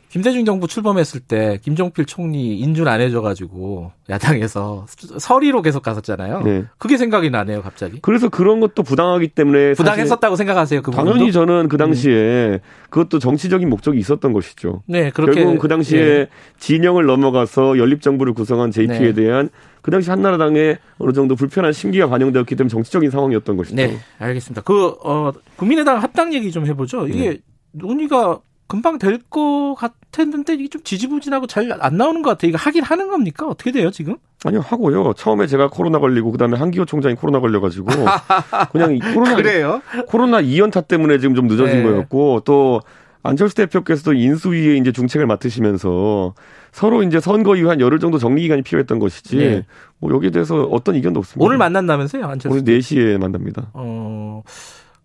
김대중 0.08 0.44
정부 0.44 0.66
출범했을 0.66 1.20
때 1.20 1.58
김종필 1.62 2.06
총리 2.06 2.58
인준 2.58 2.88
안 2.88 3.00
해줘가지고 3.00 3.92
야당에서 4.08 4.86
서리로 5.18 5.60
계속 5.60 5.82
갔었잖아요. 5.82 6.42
네. 6.42 6.64
그게 6.78 6.96
생각이 6.96 7.28
나네요, 7.28 7.62
갑자기. 7.62 8.00
그래서 8.00 8.28
그런 8.28 8.60
것도 8.60 8.82
부당하기 8.82 9.28
때문에 9.28 9.74
부당했었다고 9.74 10.36
생각하세요. 10.36 10.82
그 10.82 10.90
당연히 10.92 11.30
저는 11.30 11.68
그 11.68 11.76
당시에 11.76 12.12
음. 12.12 12.58
그것도 12.88 13.18
정치적인 13.18 13.68
목적이 13.68 13.98
있었던 13.98 14.32
것이죠. 14.32 14.82
네, 14.86 15.10
그렇게 15.10 15.42
결국 15.42 15.60
그 15.60 15.68
당시에 15.68 16.04
네. 16.04 16.28
진영을 16.58 17.04
넘어가서 17.04 17.76
연립 17.78 18.00
정부를 18.00 18.32
구성한 18.32 18.70
JP에 18.70 18.98
네. 18.98 19.12
대한 19.12 19.50
그 19.82 19.90
당시 19.90 20.10
한나라당에 20.10 20.78
어느 20.98 21.12
정도 21.12 21.36
불편한 21.36 21.72
심기가 21.72 22.08
반영되었기 22.08 22.56
때문에 22.56 22.70
정치적인 22.70 23.10
상황이었던 23.10 23.56
것이죠. 23.56 23.76
네, 23.76 23.98
알겠습니다. 24.18 24.62
그 24.62 24.96
어, 25.04 25.32
국민의당 25.56 26.02
합당 26.02 26.32
얘기 26.32 26.50
좀 26.50 26.66
해보죠. 26.66 27.06
이게 27.08 27.30
네. 27.30 27.38
논의가 27.72 28.40
금방 28.68 28.98
될 28.98 29.18
것 29.30 29.74
같았는데 29.78 30.54
이게 30.54 30.68
좀 30.68 30.82
지지부진하고 30.82 31.46
잘 31.46 31.66
안 31.80 31.96
나오는 31.96 32.22
것 32.22 32.30
같아요. 32.30 32.48
이거 32.50 32.58
하긴 32.58 32.82
하는 32.82 33.08
겁니까? 33.08 33.46
어떻게 33.46 33.70
돼요 33.72 33.90
지금? 33.90 34.16
아니요 34.44 34.60
하고요. 34.60 35.12
처음에 35.14 35.46
제가 35.46 35.68
코로나 35.68 35.98
걸리고 35.98 36.30
그다음에 36.32 36.56
한기호 36.58 36.84
총장이 36.84 37.14
코로나 37.16 37.40
걸려가지고 37.40 37.86
그냥 38.72 38.98
코로나 39.14 39.34
그래요? 39.36 39.82
코로나 40.08 40.40
2연타 40.42 40.88
때문에 40.88 41.18
지금 41.18 41.34
좀 41.34 41.46
늦어진 41.46 41.78
네. 41.78 41.82
거였고 41.82 42.40
또 42.44 42.80
안철수 43.22 43.56
대표께서도 43.56 44.12
인수위에 44.12 44.76
이제 44.76 44.92
중책을 44.92 45.26
맡으시면서 45.26 46.34
서로 46.70 47.02
이제 47.02 47.18
선거 47.18 47.56
이후 47.56 47.68
한 47.70 47.80
열흘 47.80 47.98
정도 47.98 48.18
정리 48.18 48.42
기간이 48.42 48.62
필요했던 48.62 48.98
것이지 49.00 49.36
네. 49.36 49.66
뭐 49.98 50.12
여기에 50.14 50.30
대해서 50.30 50.62
어떤 50.64 50.94
이견도 50.94 51.18
없습니다. 51.20 51.44
오늘 51.44 51.58
만난다면서요, 51.58 52.24
안철수? 52.24 52.56
오늘 52.56 52.64
4시에 52.78 53.18
만납니다. 53.18 53.70
어. 53.72 54.42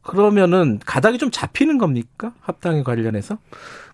그러면은 0.02 0.80
가닥이 0.86 1.18
좀 1.18 1.30
잡히는 1.32 1.78
겁니까? 1.78 2.34
합당에 2.42 2.84
관련해서? 2.84 3.38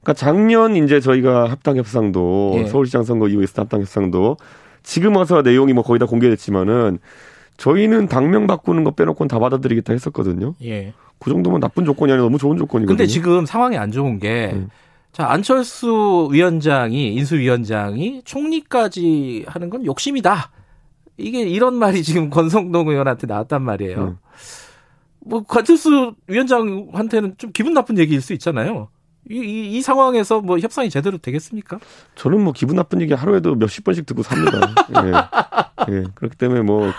그러니까 0.02 0.14
작년 0.14 0.76
이제 0.76 1.00
저희가 1.00 1.50
합당 1.50 1.78
협상도 1.78 2.54
예. 2.56 2.66
서울시장 2.68 3.04
선거 3.04 3.28
이후에 3.28 3.46
합당 3.56 3.82
협상도 3.82 4.38
지금 4.84 5.16
와서 5.16 5.42
내용이 5.42 5.74
뭐 5.74 5.84
거의 5.84 6.00
다 6.00 6.06
공개됐지만은 6.06 7.00
저희는 7.58 8.08
당명 8.08 8.48
바꾸는 8.48 8.84
거 8.84 8.92
빼놓고는 8.92 9.28
다 9.28 9.40
받아들이겠다 9.40 9.92
했었거든요. 9.94 10.56
예. 10.64 10.94
그 11.20 11.30
정도면 11.30 11.60
나쁜 11.60 11.84
조건이 11.84 12.12
아니라 12.12 12.24
너무 12.24 12.38
좋은 12.38 12.58
조건이거든요. 12.58 12.96
근데 12.96 13.08
지금 13.08 13.46
상황이 13.46 13.78
안 13.78 13.92
좋은 13.92 14.20
게 14.20 14.52
음. 14.54 14.70
자, 15.12 15.28
안철수 15.30 16.30
위원장이 16.32 17.16
인수위원장이 17.16 18.22
총리까지 18.24 19.46
하는 19.48 19.70
건 19.70 19.84
욕심이다. 19.84 20.52
이게 21.18 21.42
이런 21.42 21.74
말이 21.74 22.04
지금 22.04 22.30
권성동 22.30 22.90
의원한테 22.90 23.26
나왔단 23.26 23.64
말이에요. 23.64 23.98
음. 23.98 24.18
뭐 25.28 25.44
안철수 25.48 26.14
위원장한테는 26.28 27.36
좀 27.38 27.52
기분 27.54 27.74
나쁜 27.74 27.98
얘기일 27.98 28.22
수 28.22 28.34
있잖아요. 28.34 28.90
이, 29.30 29.36
이, 29.36 29.78
이, 29.78 29.82
상황에서 29.82 30.40
뭐 30.40 30.58
협상이 30.58 30.90
제대로 30.90 31.18
되겠습니까? 31.18 31.80
저는 32.16 32.42
뭐 32.42 32.54
기분 32.54 32.78
나쁜 32.78 33.02
얘기 33.02 33.14
하루에도 33.14 33.56
몇십 33.56 33.84
번씩 33.84 34.06
듣고 34.06 34.24
삽니다. 34.24 34.74
예. 35.90 35.94
예. 35.94 36.04
그렇기 36.16 36.38
때문에 36.38 36.62
뭐 36.62 36.92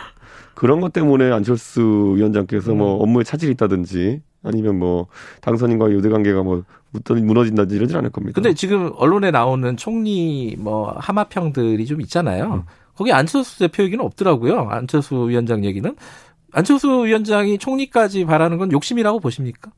그런 0.55 0.81
것 0.81 0.93
때문에 0.93 1.31
안철수 1.33 2.15
위원장께서 2.17 2.75
뭐 2.75 2.75
음. 2.75 2.79
뭐 2.79 3.03
업무에 3.03 3.25
차질이 3.25 3.53
있다든지 3.53 4.21
아니면 4.43 4.79
뭐 4.79 5.07
당선인과의 5.41 5.95
유대 5.95 6.09
관계가 6.11 6.43
뭐 6.43 6.65
무너진다든지 6.91 7.77
이러진 7.77 7.97
않을 7.97 8.11
겁니다. 8.11 8.35
근데 8.35 8.55
지금 8.55 8.93
언론에 8.97 9.31
나오는 9.31 9.77
총리 9.77 10.57
뭐 10.59 10.93
하마평들이 10.99 11.87
좀 11.87 12.01
있잖아요. 12.03 12.55
음. 12.55 12.63
거기 12.95 13.13
안철수 13.13 13.61
대표 13.61 13.85
얘기는 13.85 14.05
없더라고요. 14.05 14.69
안철수 14.71 15.29
위원장 15.29 15.65
얘기는. 15.65 15.95
안철수 16.53 17.05
위원장이 17.05 17.59
총리까지 17.59 18.25
바라는 18.25 18.59
건 18.59 18.73
욕심이라고 18.73 19.21
보십니까? 19.21 19.71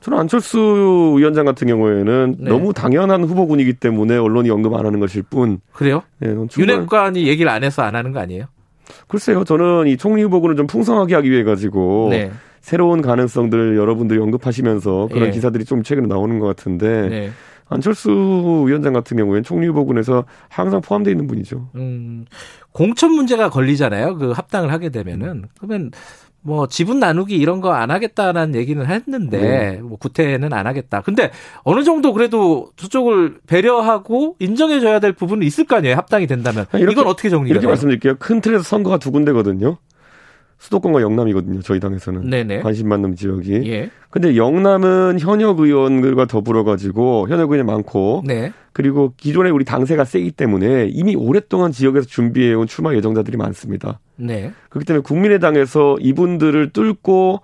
저는 0.00 0.18
안철수 0.18 1.14
위원장 1.16 1.44
같은 1.44 1.68
경우에는 1.68 2.36
네. 2.40 2.50
너무 2.50 2.72
당연한 2.72 3.24
후보군이기 3.24 3.74
때문에 3.74 4.16
언론이 4.16 4.50
언급 4.50 4.74
안 4.74 4.84
하는 4.84 4.98
것일 4.98 5.22
뿐. 5.22 5.60
그래요? 5.72 6.02
네, 6.18 6.34
윤핵관이 6.58 7.26
얘기를 7.28 7.50
안 7.50 7.62
해서 7.62 7.82
안 7.82 7.94
하는 7.94 8.12
거 8.12 8.18
아니에요? 8.20 8.46
글쎄요, 9.06 9.44
저는 9.44 9.86
이 9.86 9.96
총리 9.96 10.22
후보군을 10.22 10.56
좀 10.56 10.66
풍성하게 10.66 11.14
하기 11.14 11.30
위해 11.30 11.44
가지고 11.44 12.08
네. 12.10 12.32
새로운 12.60 13.00
가능성들을 13.00 13.76
여러분들이 13.76 14.18
언급하시면서 14.18 15.08
그런 15.12 15.26
네. 15.26 15.30
기사들이 15.30 15.64
좀 15.64 15.82
최근에 15.82 16.08
나오는 16.08 16.38
것 16.40 16.46
같은데 16.46 17.08
네. 17.08 17.30
안철수 17.70 18.10
위원장 18.66 18.92
같은 18.92 19.16
경우에는 19.16 19.42
총리 19.44 19.66
후보군에서 19.68 20.24
항상 20.48 20.80
포함되어 20.80 21.12
있는 21.12 21.26
분이죠. 21.26 21.70
음, 21.76 22.26
공천 22.72 23.12
문제가 23.12 23.48
걸리잖아요. 23.48 24.16
그 24.16 24.32
합당을 24.32 24.72
하게 24.72 24.90
되면은 24.90 25.44
그러면 25.58 25.90
뭐 26.42 26.66
지분 26.66 26.98
나누기 27.00 27.36
이런 27.36 27.60
거 27.60 27.70
안 27.70 27.90
하겠다라는 27.90 28.54
얘기는 28.54 28.84
했는데 28.84 29.38
네. 29.38 29.80
뭐 29.82 29.98
구태는 29.98 30.52
안 30.52 30.66
하겠다. 30.66 31.02
근데 31.02 31.30
어느 31.64 31.84
정도 31.84 32.12
그래도 32.12 32.70
저쪽을 32.76 33.40
배려하고 33.46 34.36
인정해 34.38 34.80
줘야 34.80 35.00
될 35.00 35.12
부분은 35.12 35.46
있을 35.46 35.64
거 35.66 35.76
아니에요. 35.76 35.96
합당이 35.96 36.26
된다면 36.26 36.66
이렇게, 36.72 36.92
이건 36.92 37.06
어떻게 37.06 37.28
정리가 37.28 37.52
이렇게 37.52 37.66
말씀드릴게요. 37.66 38.16
큰 38.18 38.40
틀에서 38.40 38.62
선거가 38.64 38.96
두 38.98 39.10
군데거든요. 39.12 39.76
수도권과 40.60 41.00
영남이거든요. 41.00 41.62
저희 41.62 41.80
당에서는 41.80 42.28
네네. 42.28 42.60
관심 42.60 42.90
받는 42.90 43.16
지역이. 43.16 43.62
예. 43.64 43.90
근데 44.10 44.36
영남은 44.36 45.18
현역 45.18 45.58
의원들과 45.58 46.26
더불어 46.26 46.64
가지고 46.64 47.26
현역 47.30 47.50
의원이 47.50 47.62
많고 47.64 48.22
네. 48.26 48.52
그리고 48.72 49.14
기존에 49.16 49.48
우리 49.48 49.64
당세가 49.64 50.04
세기 50.04 50.30
때문에 50.30 50.88
이미 50.92 51.16
오랫동안 51.16 51.72
지역에서 51.72 52.06
준비해 52.06 52.52
온 52.52 52.66
출마 52.66 52.94
예정자들이 52.94 53.38
많습니다. 53.38 54.00
네. 54.16 54.52
그렇기 54.68 54.84
때문에 54.86 55.02
국민의당에서 55.02 55.96
이분들을 55.98 56.70
뚫고 56.70 57.40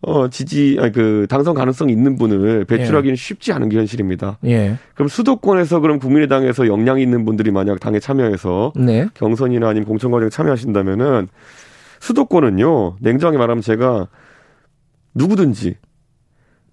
어 0.00 0.28
지지 0.28 0.76
아니 0.78 0.92
그 0.92 1.26
당선 1.28 1.54
가능성이 1.54 1.92
있는 1.92 2.18
분을 2.18 2.66
배출하기는 2.66 3.12
예. 3.12 3.16
쉽지 3.16 3.52
않은 3.52 3.70
게 3.70 3.78
현실입니다. 3.78 4.38
예. 4.44 4.76
그럼 4.94 5.08
수도권에서 5.08 5.80
그럼 5.80 5.98
국민의당에서 5.98 6.66
역량이 6.66 7.02
있는 7.02 7.24
분들이 7.24 7.50
만약 7.50 7.80
당에 7.80 7.98
참여해서 7.98 8.74
네. 8.76 9.08
경선이나 9.14 9.68
아니면 9.68 9.88
공천 9.88 10.10
과정에 10.10 10.28
참여하신다면은 10.28 11.28
수도권은요, 12.00 12.96
냉정하게 13.00 13.38
말하면 13.38 13.62
제가 13.62 14.08
누구든지 15.14 15.76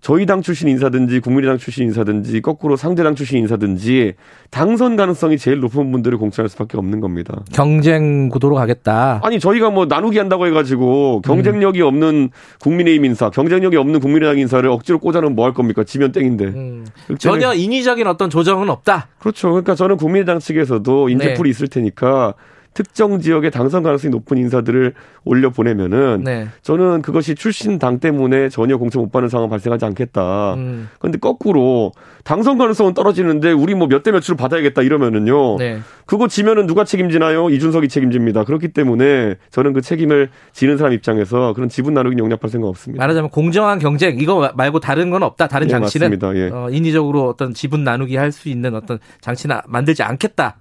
저희 0.02 0.28
당 0.28 0.44
출신 0.44 0.68
인사든지 0.68 1.20
국민의당 1.20 1.58
출신 1.58 1.86
인사든지 1.86 2.42
거꾸로 2.42 2.76
상대당 2.76 3.16
출신 3.16 3.40
인사든지 3.40 4.14
당선 4.52 4.96
가능성이 4.96 5.40
제일 5.40 5.60
높은 5.62 5.92
분들을 5.92 6.16
공천할 6.20 6.48
수밖에 6.48 6.78
없는 6.78 7.00
겁니다. 7.00 7.42
경쟁 7.52 8.30
구도로 8.30 8.54
가겠다. 8.54 9.20
아니 9.24 9.40
저희가 9.40 9.72
뭐 9.72 9.88
나누기 9.88 10.20
한다고 10.20 10.46
해가지고 10.46 11.22
경쟁력이 11.22 11.82
음. 11.82 11.88
없는 11.88 12.30
국민의힘 12.60 13.06
인사, 13.06 13.32
경쟁력이 13.32 13.78
없는 13.78 14.00
국민의당 14.00 14.38
인사를 14.38 14.70
억지로 14.70 15.00
꽂아놓으면 15.00 15.36
뭐 15.36 15.46
할 15.46 15.56
겁니까? 15.56 15.84
지면 15.84 16.12
땡인데. 16.12 16.46
음. 16.46 16.86
전혀 17.18 17.56
인위적인 17.56 18.06
어떤 18.06 18.30
조정은 18.30 18.70
없다. 18.70 19.08
그렇죠. 19.18 19.50
그러니까 19.50 19.74
저는 19.74 19.98
국민의당 19.98 20.38
측에서도 20.38 21.10
인재풀이 21.10 21.50
네. 21.50 21.50
있을 21.50 21.68
테니까 21.68 22.36
특정 22.76 23.20
지역에 23.22 23.50
당선 23.50 23.82
가능성이 23.82 24.12
높은 24.12 24.38
인사들을 24.38 24.94
올려 25.24 25.50
보내면은 25.50 26.24
네. 26.24 26.48
저는 26.62 27.02
그것이 27.02 27.34
출신 27.34 27.80
당 27.80 28.00
때문에 28.00 28.50
전혀 28.50 28.78
공천 28.78 29.02
못 29.02 29.12
받는 29.12 29.30
상황 29.30 29.50
발생하지 29.50 29.86
않겠다. 29.86 30.54
음. 30.56 30.90
그런데 31.00 31.18
거꾸로 31.18 31.94
당선 32.26 32.58
가능성은 32.60 32.94
떨어지는데 32.94 33.52
우리 33.54 33.74
뭐 33.76 33.88
몇 33.88 34.04
대 34.04 34.12
몇으로 34.12 34.36
받아야겠다 34.38 34.82
이러면은요. 34.84 35.56
네. 35.58 35.80
그거 36.06 36.28
지면은 36.28 36.68
누가 36.68 36.84
책임지나요? 36.84 37.50
이준석이 37.50 37.88
책임집니다. 37.88 38.44
그렇기 38.44 38.68
때문에 38.68 39.36
저는 39.52 39.72
그 39.74 39.82
책임을 39.82 40.30
지는 40.52 40.78
사람 40.78 40.92
입장에서 40.94 41.54
그런 41.54 41.70
지분 41.70 41.94
나누기 41.94 42.18
용납할 42.20 42.50
생각 42.52 42.68
없습니다. 42.68 43.02
말하자면 43.02 43.30
공정한 43.32 43.80
경쟁 43.80 44.20
이거 44.20 44.52
말고 44.54 44.82
다른 44.82 45.10
건 45.10 45.24
없다. 45.24 45.48
다른 45.48 45.68
네, 45.68 45.72
장치는 45.72 46.10
맞습니다. 46.20 46.36
예. 46.36 46.50
어, 46.52 46.70
인위적으로 46.70 47.30
어떤 47.30 47.54
지분 47.54 47.84
나누기 47.86 48.18
할 48.18 48.32
수 48.34 48.50
있는 48.50 48.76
어떤 48.76 49.00
장치나 49.22 49.62
만들지 49.66 50.04
않겠다. 50.04 50.58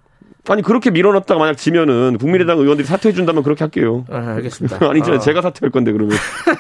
아니 0.49 0.63
그렇게 0.63 0.91
밀어넣다가 0.91 1.39
만약 1.39 1.57
지면은 1.57 2.19
국민의당 2.19 2.59
의원들이 2.59 2.87
사퇴해 2.87 3.15
준다면 3.15 3.43
그렇게 3.43 3.65
할게요. 3.65 4.05
아, 4.11 4.35
알겠습니다. 4.37 4.79
아니죠. 4.89 5.15
어. 5.15 5.19
제가 5.19 5.41
사퇴할 5.41 5.71
건데 5.71 5.93
그러면. 5.93 6.17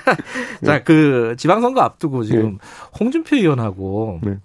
자, 0.64 0.82
그 0.82 1.34
지방선거 1.36 1.80
앞두고 1.80 2.24
지금 2.24 2.52
네. 2.52 2.58
홍준표 2.98 3.36
의원하고 3.36 4.20
네. 4.22 4.38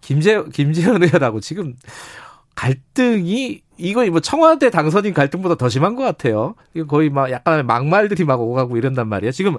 김재 0.00 0.44
김재현 0.52 1.02
의원하고 1.02 1.40
지금 1.40 1.74
갈등이 2.54 3.62
이거 3.78 4.06
뭐 4.10 4.20
청와대 4.20 4.70
당선인 4.70 5.14
갈등보다 5.14 5.54
더 5.54 5.68
심한 5.68 5.96
것 5.96 6.02
같아요. 6.02 6.54
이거 6.74 6.86
거의 6.86 7.08
막 7.08 7.30
약간 7.30 7.66
막말들이 7.66 8.24
막 8.24 8.40
오가고 8.40 8.76
이런단 8.76 9.08
말이에요. 9.08 9.32
지금 9.32 9.56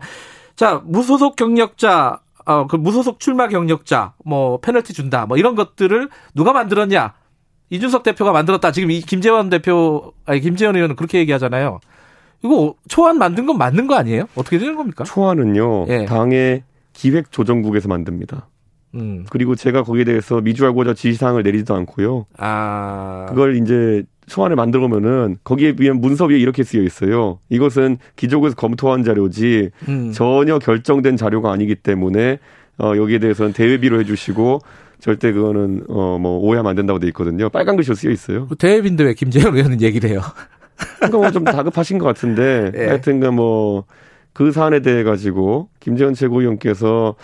자 0.55 0.81
무소속 0.85 1.35
경력자 1.35 2.19
어, 2.45 2.67
그 2.67 2.75
무소속 2.75 3.19
출마 3.19 3.47
경력자, 3.47 4.13
뭐, 4.23 4.59
페널티 4.59 4.93
준다, 4.93 5.25
뭐, 5.25 5.35
이런 5.35 5.55
것들을 5.55 6.09
누가 6.35 6.53
만들었냐? 6.53 7.13
이준석 7.69 8.03
대표가 8.03 8.31
만들었다. 8.31 8.71
지금 8.71 8.91
이 8.91 9.01
김재원 9.01 9.49
대표, 9.49 10.13
아니 10.25 10.39
김재원 10.39 10.75
의원은 10.75 10.95
그렇게 10.95 11.19
얘기하잖아요. 11.19 11.79
이거 12.43 12.75
초안 12.87 13.17
만든 13.17 13.45
건 13.45 13.57
맞는 13.57 13.87
거 13.87 13.95
아니에요? 13.95 14.25
어떻게 14.35 14.59
되는 14.59 14.75
겁니까? 14.75 15.03
초안은요. 15.03 15.87
예. 15.89 16.05
당의 16.05 16.63
기획조정국에서 16.93 17.87
만듭니다. 17.89 18.47
음. 18.95 19.25
그리고 19.29 19.55
제가 19.55 19.83
거기에 19.83 20.03
대해서 20.05 20.41
미주알고자 20.41 20.93
지시사항을 20.93 21.43
내리지도 21.43 21.75
않고요. 21.75 22.25
아. 22.37 23.25
그걸 23.29 23.57
이제 23.57 24.03
초안을 24.27 24.55
만들어 24.55 24.87
보면은 24.87 25.37
거기에 25.43 25.73
비한 25.73 25.99
문서 25.99 26.25
위에 26.25 26.37
이렇게 26.37 26.63
쓰여 26.63 26.81
있어요. 26.81 27.39
이것은 27.49 27.97
기조국에서 28.15 28.55
검토한 28.55 29.03
자료지 29.03 29.71
음. 29.87 30.11
전혀 30.13 30.57
결정된 30.59 31.17
자료가 31.17 31.51
아니기 31.51 31.75
때문에 31.75 32.39
어 32.77 32.93
여기에 32.95 33.19
대해서는 33.19 33.53
대외비로 33.53 33.99
해주시고 33.99 34.59
절대 34.99 35.31
그거는 35.31 35.83
어 35.89 36.17
뭐 36.17 36.39
오해하면 36.39 36.69
안 36.69 36.75
된다고 36.75 36.99
돼 36.99 37.07
있거든요. 37.07 37.49
빨간 37.49 37.75
글씨로 37.75 37.95
쓰여 37.95 38.11
있어요. 38.11 38.47
그 38.47 38.55
대회빈데 38.55 39.03
왜 39.03 39.13
김재현 39.13 39.55
의원은 39.55 39.81
얘기를 39.81 40.09
해요? 40.09 40.21
그러니까 40.97 41.17
뭐 41.17 41.31
좀 41.31 41.43
다급하신 41.43 41.97
것 41.99 42.05
같은데 42.05 42.71
예. 42.75 42.87
하여튼 42.87 43.19
뭐그 43.35 44.51
사안에 44.53 44.79
대해 44.81 45.03
가지고 45.03 45.69
김재현 45.79 46.13
최고위원께서 46.13 47.15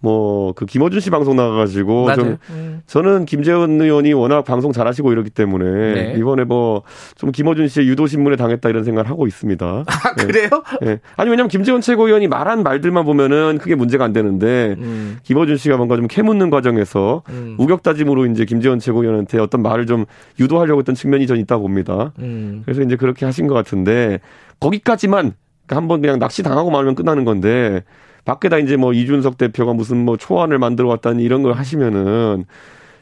뭐 0.00 0.52
그 0.54 0.66
김어준 0.66 1.00
씨 1.00 1.10
방송 1.10 1.36
나가가지고. 1.36 2.14
좀 2.14 2.38
음. 2.50 2.82
저는 2.86 3.24
김재원 3.24 3.80
의원이 3.80 4.12
워낙 4.12 4.42
방송 4.44 4.72
잘하시고 4.72 5.12
이러기 5.12 5.30
때문에 5.30 5.64
네. 5.94 6.14
이번에 6.18 6.44
뭐 6.44 6.82
좀 7.16 7.32
김어준 7.32 7.68
씨의 7.68 7.88
유도 7.88 8.06
신문에 8.06 8.36
당했다 8.36 8.68
이런 8.68 8.84
생각을 8.84 9.08
하고 9.10 9.26
있습니다. 9.26 9.66
아 9.86 10.14
네. 10.16 10.24
그래요? 10.26 10.48
네. 10.80 11.00
아니 11.16 11.30
왜냐면 11.30 11.48
김재원 11.48 11.80
최고위원이 11.80 12.28
말한 12.28 12.62
말들만 12.62 13.04
보면은 13.04 13.58
크게 13.58 13.74
문제가 13.74 14.04
안 14.04 14.12
되는데 14.12 14.76
음. 14.78 15.18
김어준 15.22 15.56
씨가 15.56 15.76
뭔가 15.76 15.96
좀 15.96 16.06
캐묻는 16.06 16.50
과정에서 16.50 17.22
음. 17.30 17.56
우격다짐으로 17.58 18.26
이제 18.26 18.44
김재원 18.44 18.78
최고위원한테 18.78 19.38
어떤 19.38 19.62
말을 19.62 19.86
좀 19.86 20.04
유도하려고 20.38 20.80
했던 20.80 20.94
측면이 20.94 21.26
전 21.26 21.38
있다 21.38 21.56
봅니다. 21.58 22.12
음. 22.18 22.62
그래서 22.64 22.82
이제 22.82 22.96
그렇게 22.96 23.24
하신 23.24 23.46
것 23.46 23.54
같은데 23.54 24.20
거기까지만 24.60 25.32
한번 25.68 26.00
그냥 26.00 26.18
낚시 26.18 26.42
당하고 26.42 26.70
말면 26.70 26.94
끝나는 26.94 27.24
건데 27.24 27.82
밖에다 28.26 28.58
이제 28.58 28.76
뭐 28.76 28.92
이준석 28.92 29.38
대표가 29.38 29.72
무슨 29.72 30.04
뭐 30.04 30.18
초안을 30.18 30.58
만들어 30.58 30.88
왔다니 30.88 31.22
이런 31.22 31.42
걸 31.42 31.52
하시면은 31.54 32.44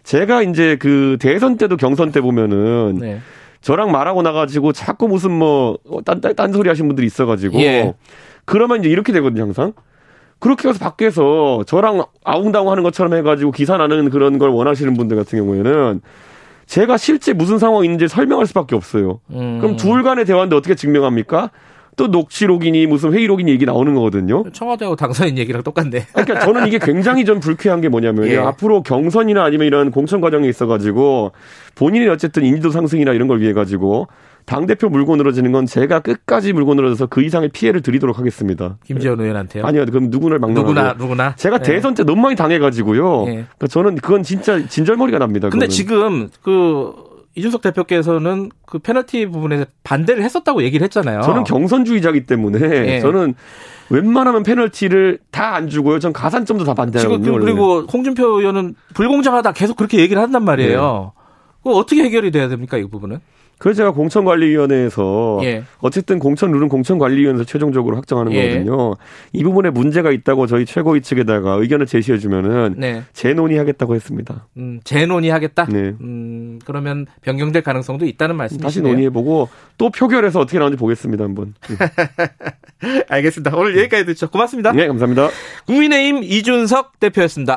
제가 0.05 0.43
이제 0.43 0.77
그 0.77 1.17
대선 1.19 1.57
때도 1.57 1.77
경선 1.77 2.13
때 2.13 2.21
보면은 2.21 2.99
네. 3.01 3.21
저랑 3.63 3.91
말하고 3.91 4.21
나가지고 4.21 4.73
자꾸 4.73 5.09
무슨 5.09 5.33
뭐딴딴 5.33 6.53
소리 6.53 6.69
하신 6.69 6.87
분들이 6.87 7.07
있어가지고 7.07 7.59
예. 7.63 7.95
그러면 8.45 8.81
이제 8.81 8.91
이렇게 8.91 9.13
되거든요 9.15 9.45
항상 9.45 9.73
그렇게 10.39 10.69
해서 10.69 10.79
밖에서 10.79 11.65
저랑 11.67 12.05
아웅다웅 12.23 12.71
하는 12.71 12.83
것처럼 12.83 13.15
해가지고 13.15 13.51
기사 13.51 13.79
나는 13.79 14.11
그런 14.11 14.39
걸 14.39 14.51
원하시는 14.51 14.93
분들 14.93 15.17
같은 15.17 15.39
경우에는 15.39 16.03
제가 16.67 16.99
실제 16.99 17.33
무슨 17.33 17.59
상황이 17.59 17.87
있는지 17.87 18.09
설명할 18.09 18.47
수밖에 18.47 18.77
없어요. 18.77 19.21
음. 19.31 19.59
그럼 19.61 19.77
둘 19.77 20.03
간의 20.03 20.27
대화인데 20.27 20.55
어떻게 20.55 20.75
증명합니까? 20.75 21.51
또 21.97 22.09
녹취록이니 22.09 22.87
무슨 22.87 23.13
회의록이니 23.13 23.51
얘기 23.51 23.65
나오는 23.65 23.95
거거든요. 23.95 24.45
청와대하고 24.53 24.97
당선인 24.97 25.39
얘기랑 25.39 25.63
똑같네. 25.63 26.07
그러니까 26.13 26.41
저는 26.41 26.67
이게 26.67 26.79
굉장히 26.79 27.25
좀 27.25 27.41
불쾌한 27.41 27.81
게 27.81 27.89
뭐냐면 27.89 28.27
예. 28.29 28.37
앞으로 28.37 28.83
경선이나 28.83 29.43
아니면 29.43 29.67
이런 29.67 29.91
공천 29.91 30.21
과정에 30.21 30.49
있어가지고 30.49 31.33
본인이 31.75 32.09
어쨌든 32.09 32.45
인지도 32.45 32.71
상승이나 32.71 33.13
이런 33.13 33.29
걸 33.29 33.41
위해 33.41 33.53
가지고 33.53 34.09
당대표 34.47 34.89
물고 34.89 35.17
늘어지는 35.17 35.53
건 35.53 35.65
제가 35.67 36.01
끝까지 36.01 36.53
물고 36.53 36.75
늘어져서 36.75 37.07
그 37.07 37.23
이상의 37.23 37.49
피해를 37.49 37.81
드리도록 37.81 38.19
하겠습니다. 38.19 38.77
김지현 38.85 39.19
의원한테요? 39.19 39.65
아니요. 39.65 39.87
그럼 39.87 40.11
누구를 40.11 40.39
막나 40.39 40.61
누구나, 40.61 40.93
누구나. 40.93 41.35
제가 41.37 41.59
네. 41.59 41.65
대선 41.75 41.95
때 41.95 42.05
너무 42.05 42.21
많이 42.21 42.37
당해가지고요. 42.37 43.25
네. 43.25 43.33
그러니까 43.33 43.67
저는 43.69 43.97
그건 43.97 44.23
진짜 44.23 44.67
진절머리가 44.67 45.19
납니다. 45.19 45.49
근데 45.49 45.67
그거는. 45.67 45.71
지금 45.71 46.29
그 46.43 46.93
이준석 47.37 47.63
대표께서는 47.63 48.51
그 48.67 48.79
페널티 48.79 49.27
부분에 49.27 49.65
반대를 49.83 50.23
했었다고 50.23 50.63
얘기를 50.63 50.85
했잖아요. 50.85 51.23
저는 51.23 51.45
경선주의자기 51.45 52.25
때문에 52.27 52.59
네. 52.59 53.01
저는 53.01 53.35
웬만하면 53.91 54.43
페널티를 54.45 55.19
다 55.31 55.55
안 55.55 55.69
주고요. 55.69 55.99
전 55.99 56.13
가산점도 56.13 56.65
다 56.65 56.75
반대하거든요. 56.75 57.25
지금 57.25 57.39
그 57.39 57.45
그리고 57.45 57.81
홍준표 57.83 58.39
의원은 58.41 58.75
불공정하다 58.95 59.53
계속 59.53 59.77
그렇게 59.77 59.99
얘기를 59.99 60.21
한단 60.23 60.45
말이에요. 60.45 61.13
네. 61.65 61.71
어떻게 61.73 62.03
해결이 62.05 62.31
돼야 62.31 62.49
됩니까, 62.49 62.77
이 62.77 62.85
부분은? 62.85 63.21
그래서 63.65 63.79
제가 63.79 63.93
공천관리위원회에서 63.93 65.41
예. 65.45 65.65
어쨌든 65.79 66.19
공천 66.19 66.53
룰은 66.53 66.69
공천관리위원회에서 66.69 67.47
최종적으로 67.47 67.97
확정하는 67.97 68.31
예. 68.33 68.49
거거든요. 68.49 68.95
이 69.33 69.43
부분에 69.43 69.71
문제가 69.71 70.11
있다고 70.11 70.47
저희 70.47 70.67
최고위 70.67 71.01
측에다가 71.01 71.55
의견을 71.55 71.87
제시해 71.87 72.19
주면은 72.19 72.75
네. 72.77 73.05
재논의하겠다고 73.15 73.95
했습니다. 73.95 74.49
음, 74.59 74.81
재논의하겠다. 74.85 75.69
네. 75.71 75.95
음, 75.99 76.59
그러면 76.67 77.07
변경될 77.23 77.63
가능성도 77.63 78.05
있다는 78.05 78.37
말씀이시네요. 78.37 78.67
다시 78.67 78.83
논의해보고 78.83 79.49
또 79.79 79.89
표결해서 79.89 80.41
어떻게 80.41 80.59
나오는지 80.59 80.79
보겠습니다 80.79 81.25
한번. 81.25 81.55
알겠습니다. 83.09 83.57
오늘 83.57 83.79
여기까지 83.79 84.05
듣죠. 84.05 84.29
고맙습니다. 84.29 84.73
네, 84.73 84.87
감사합니다. 84.87 85.31
국민의힘 85.65 86.23
이준석 86.23 87.01
대표였습니다. 87.01 87.53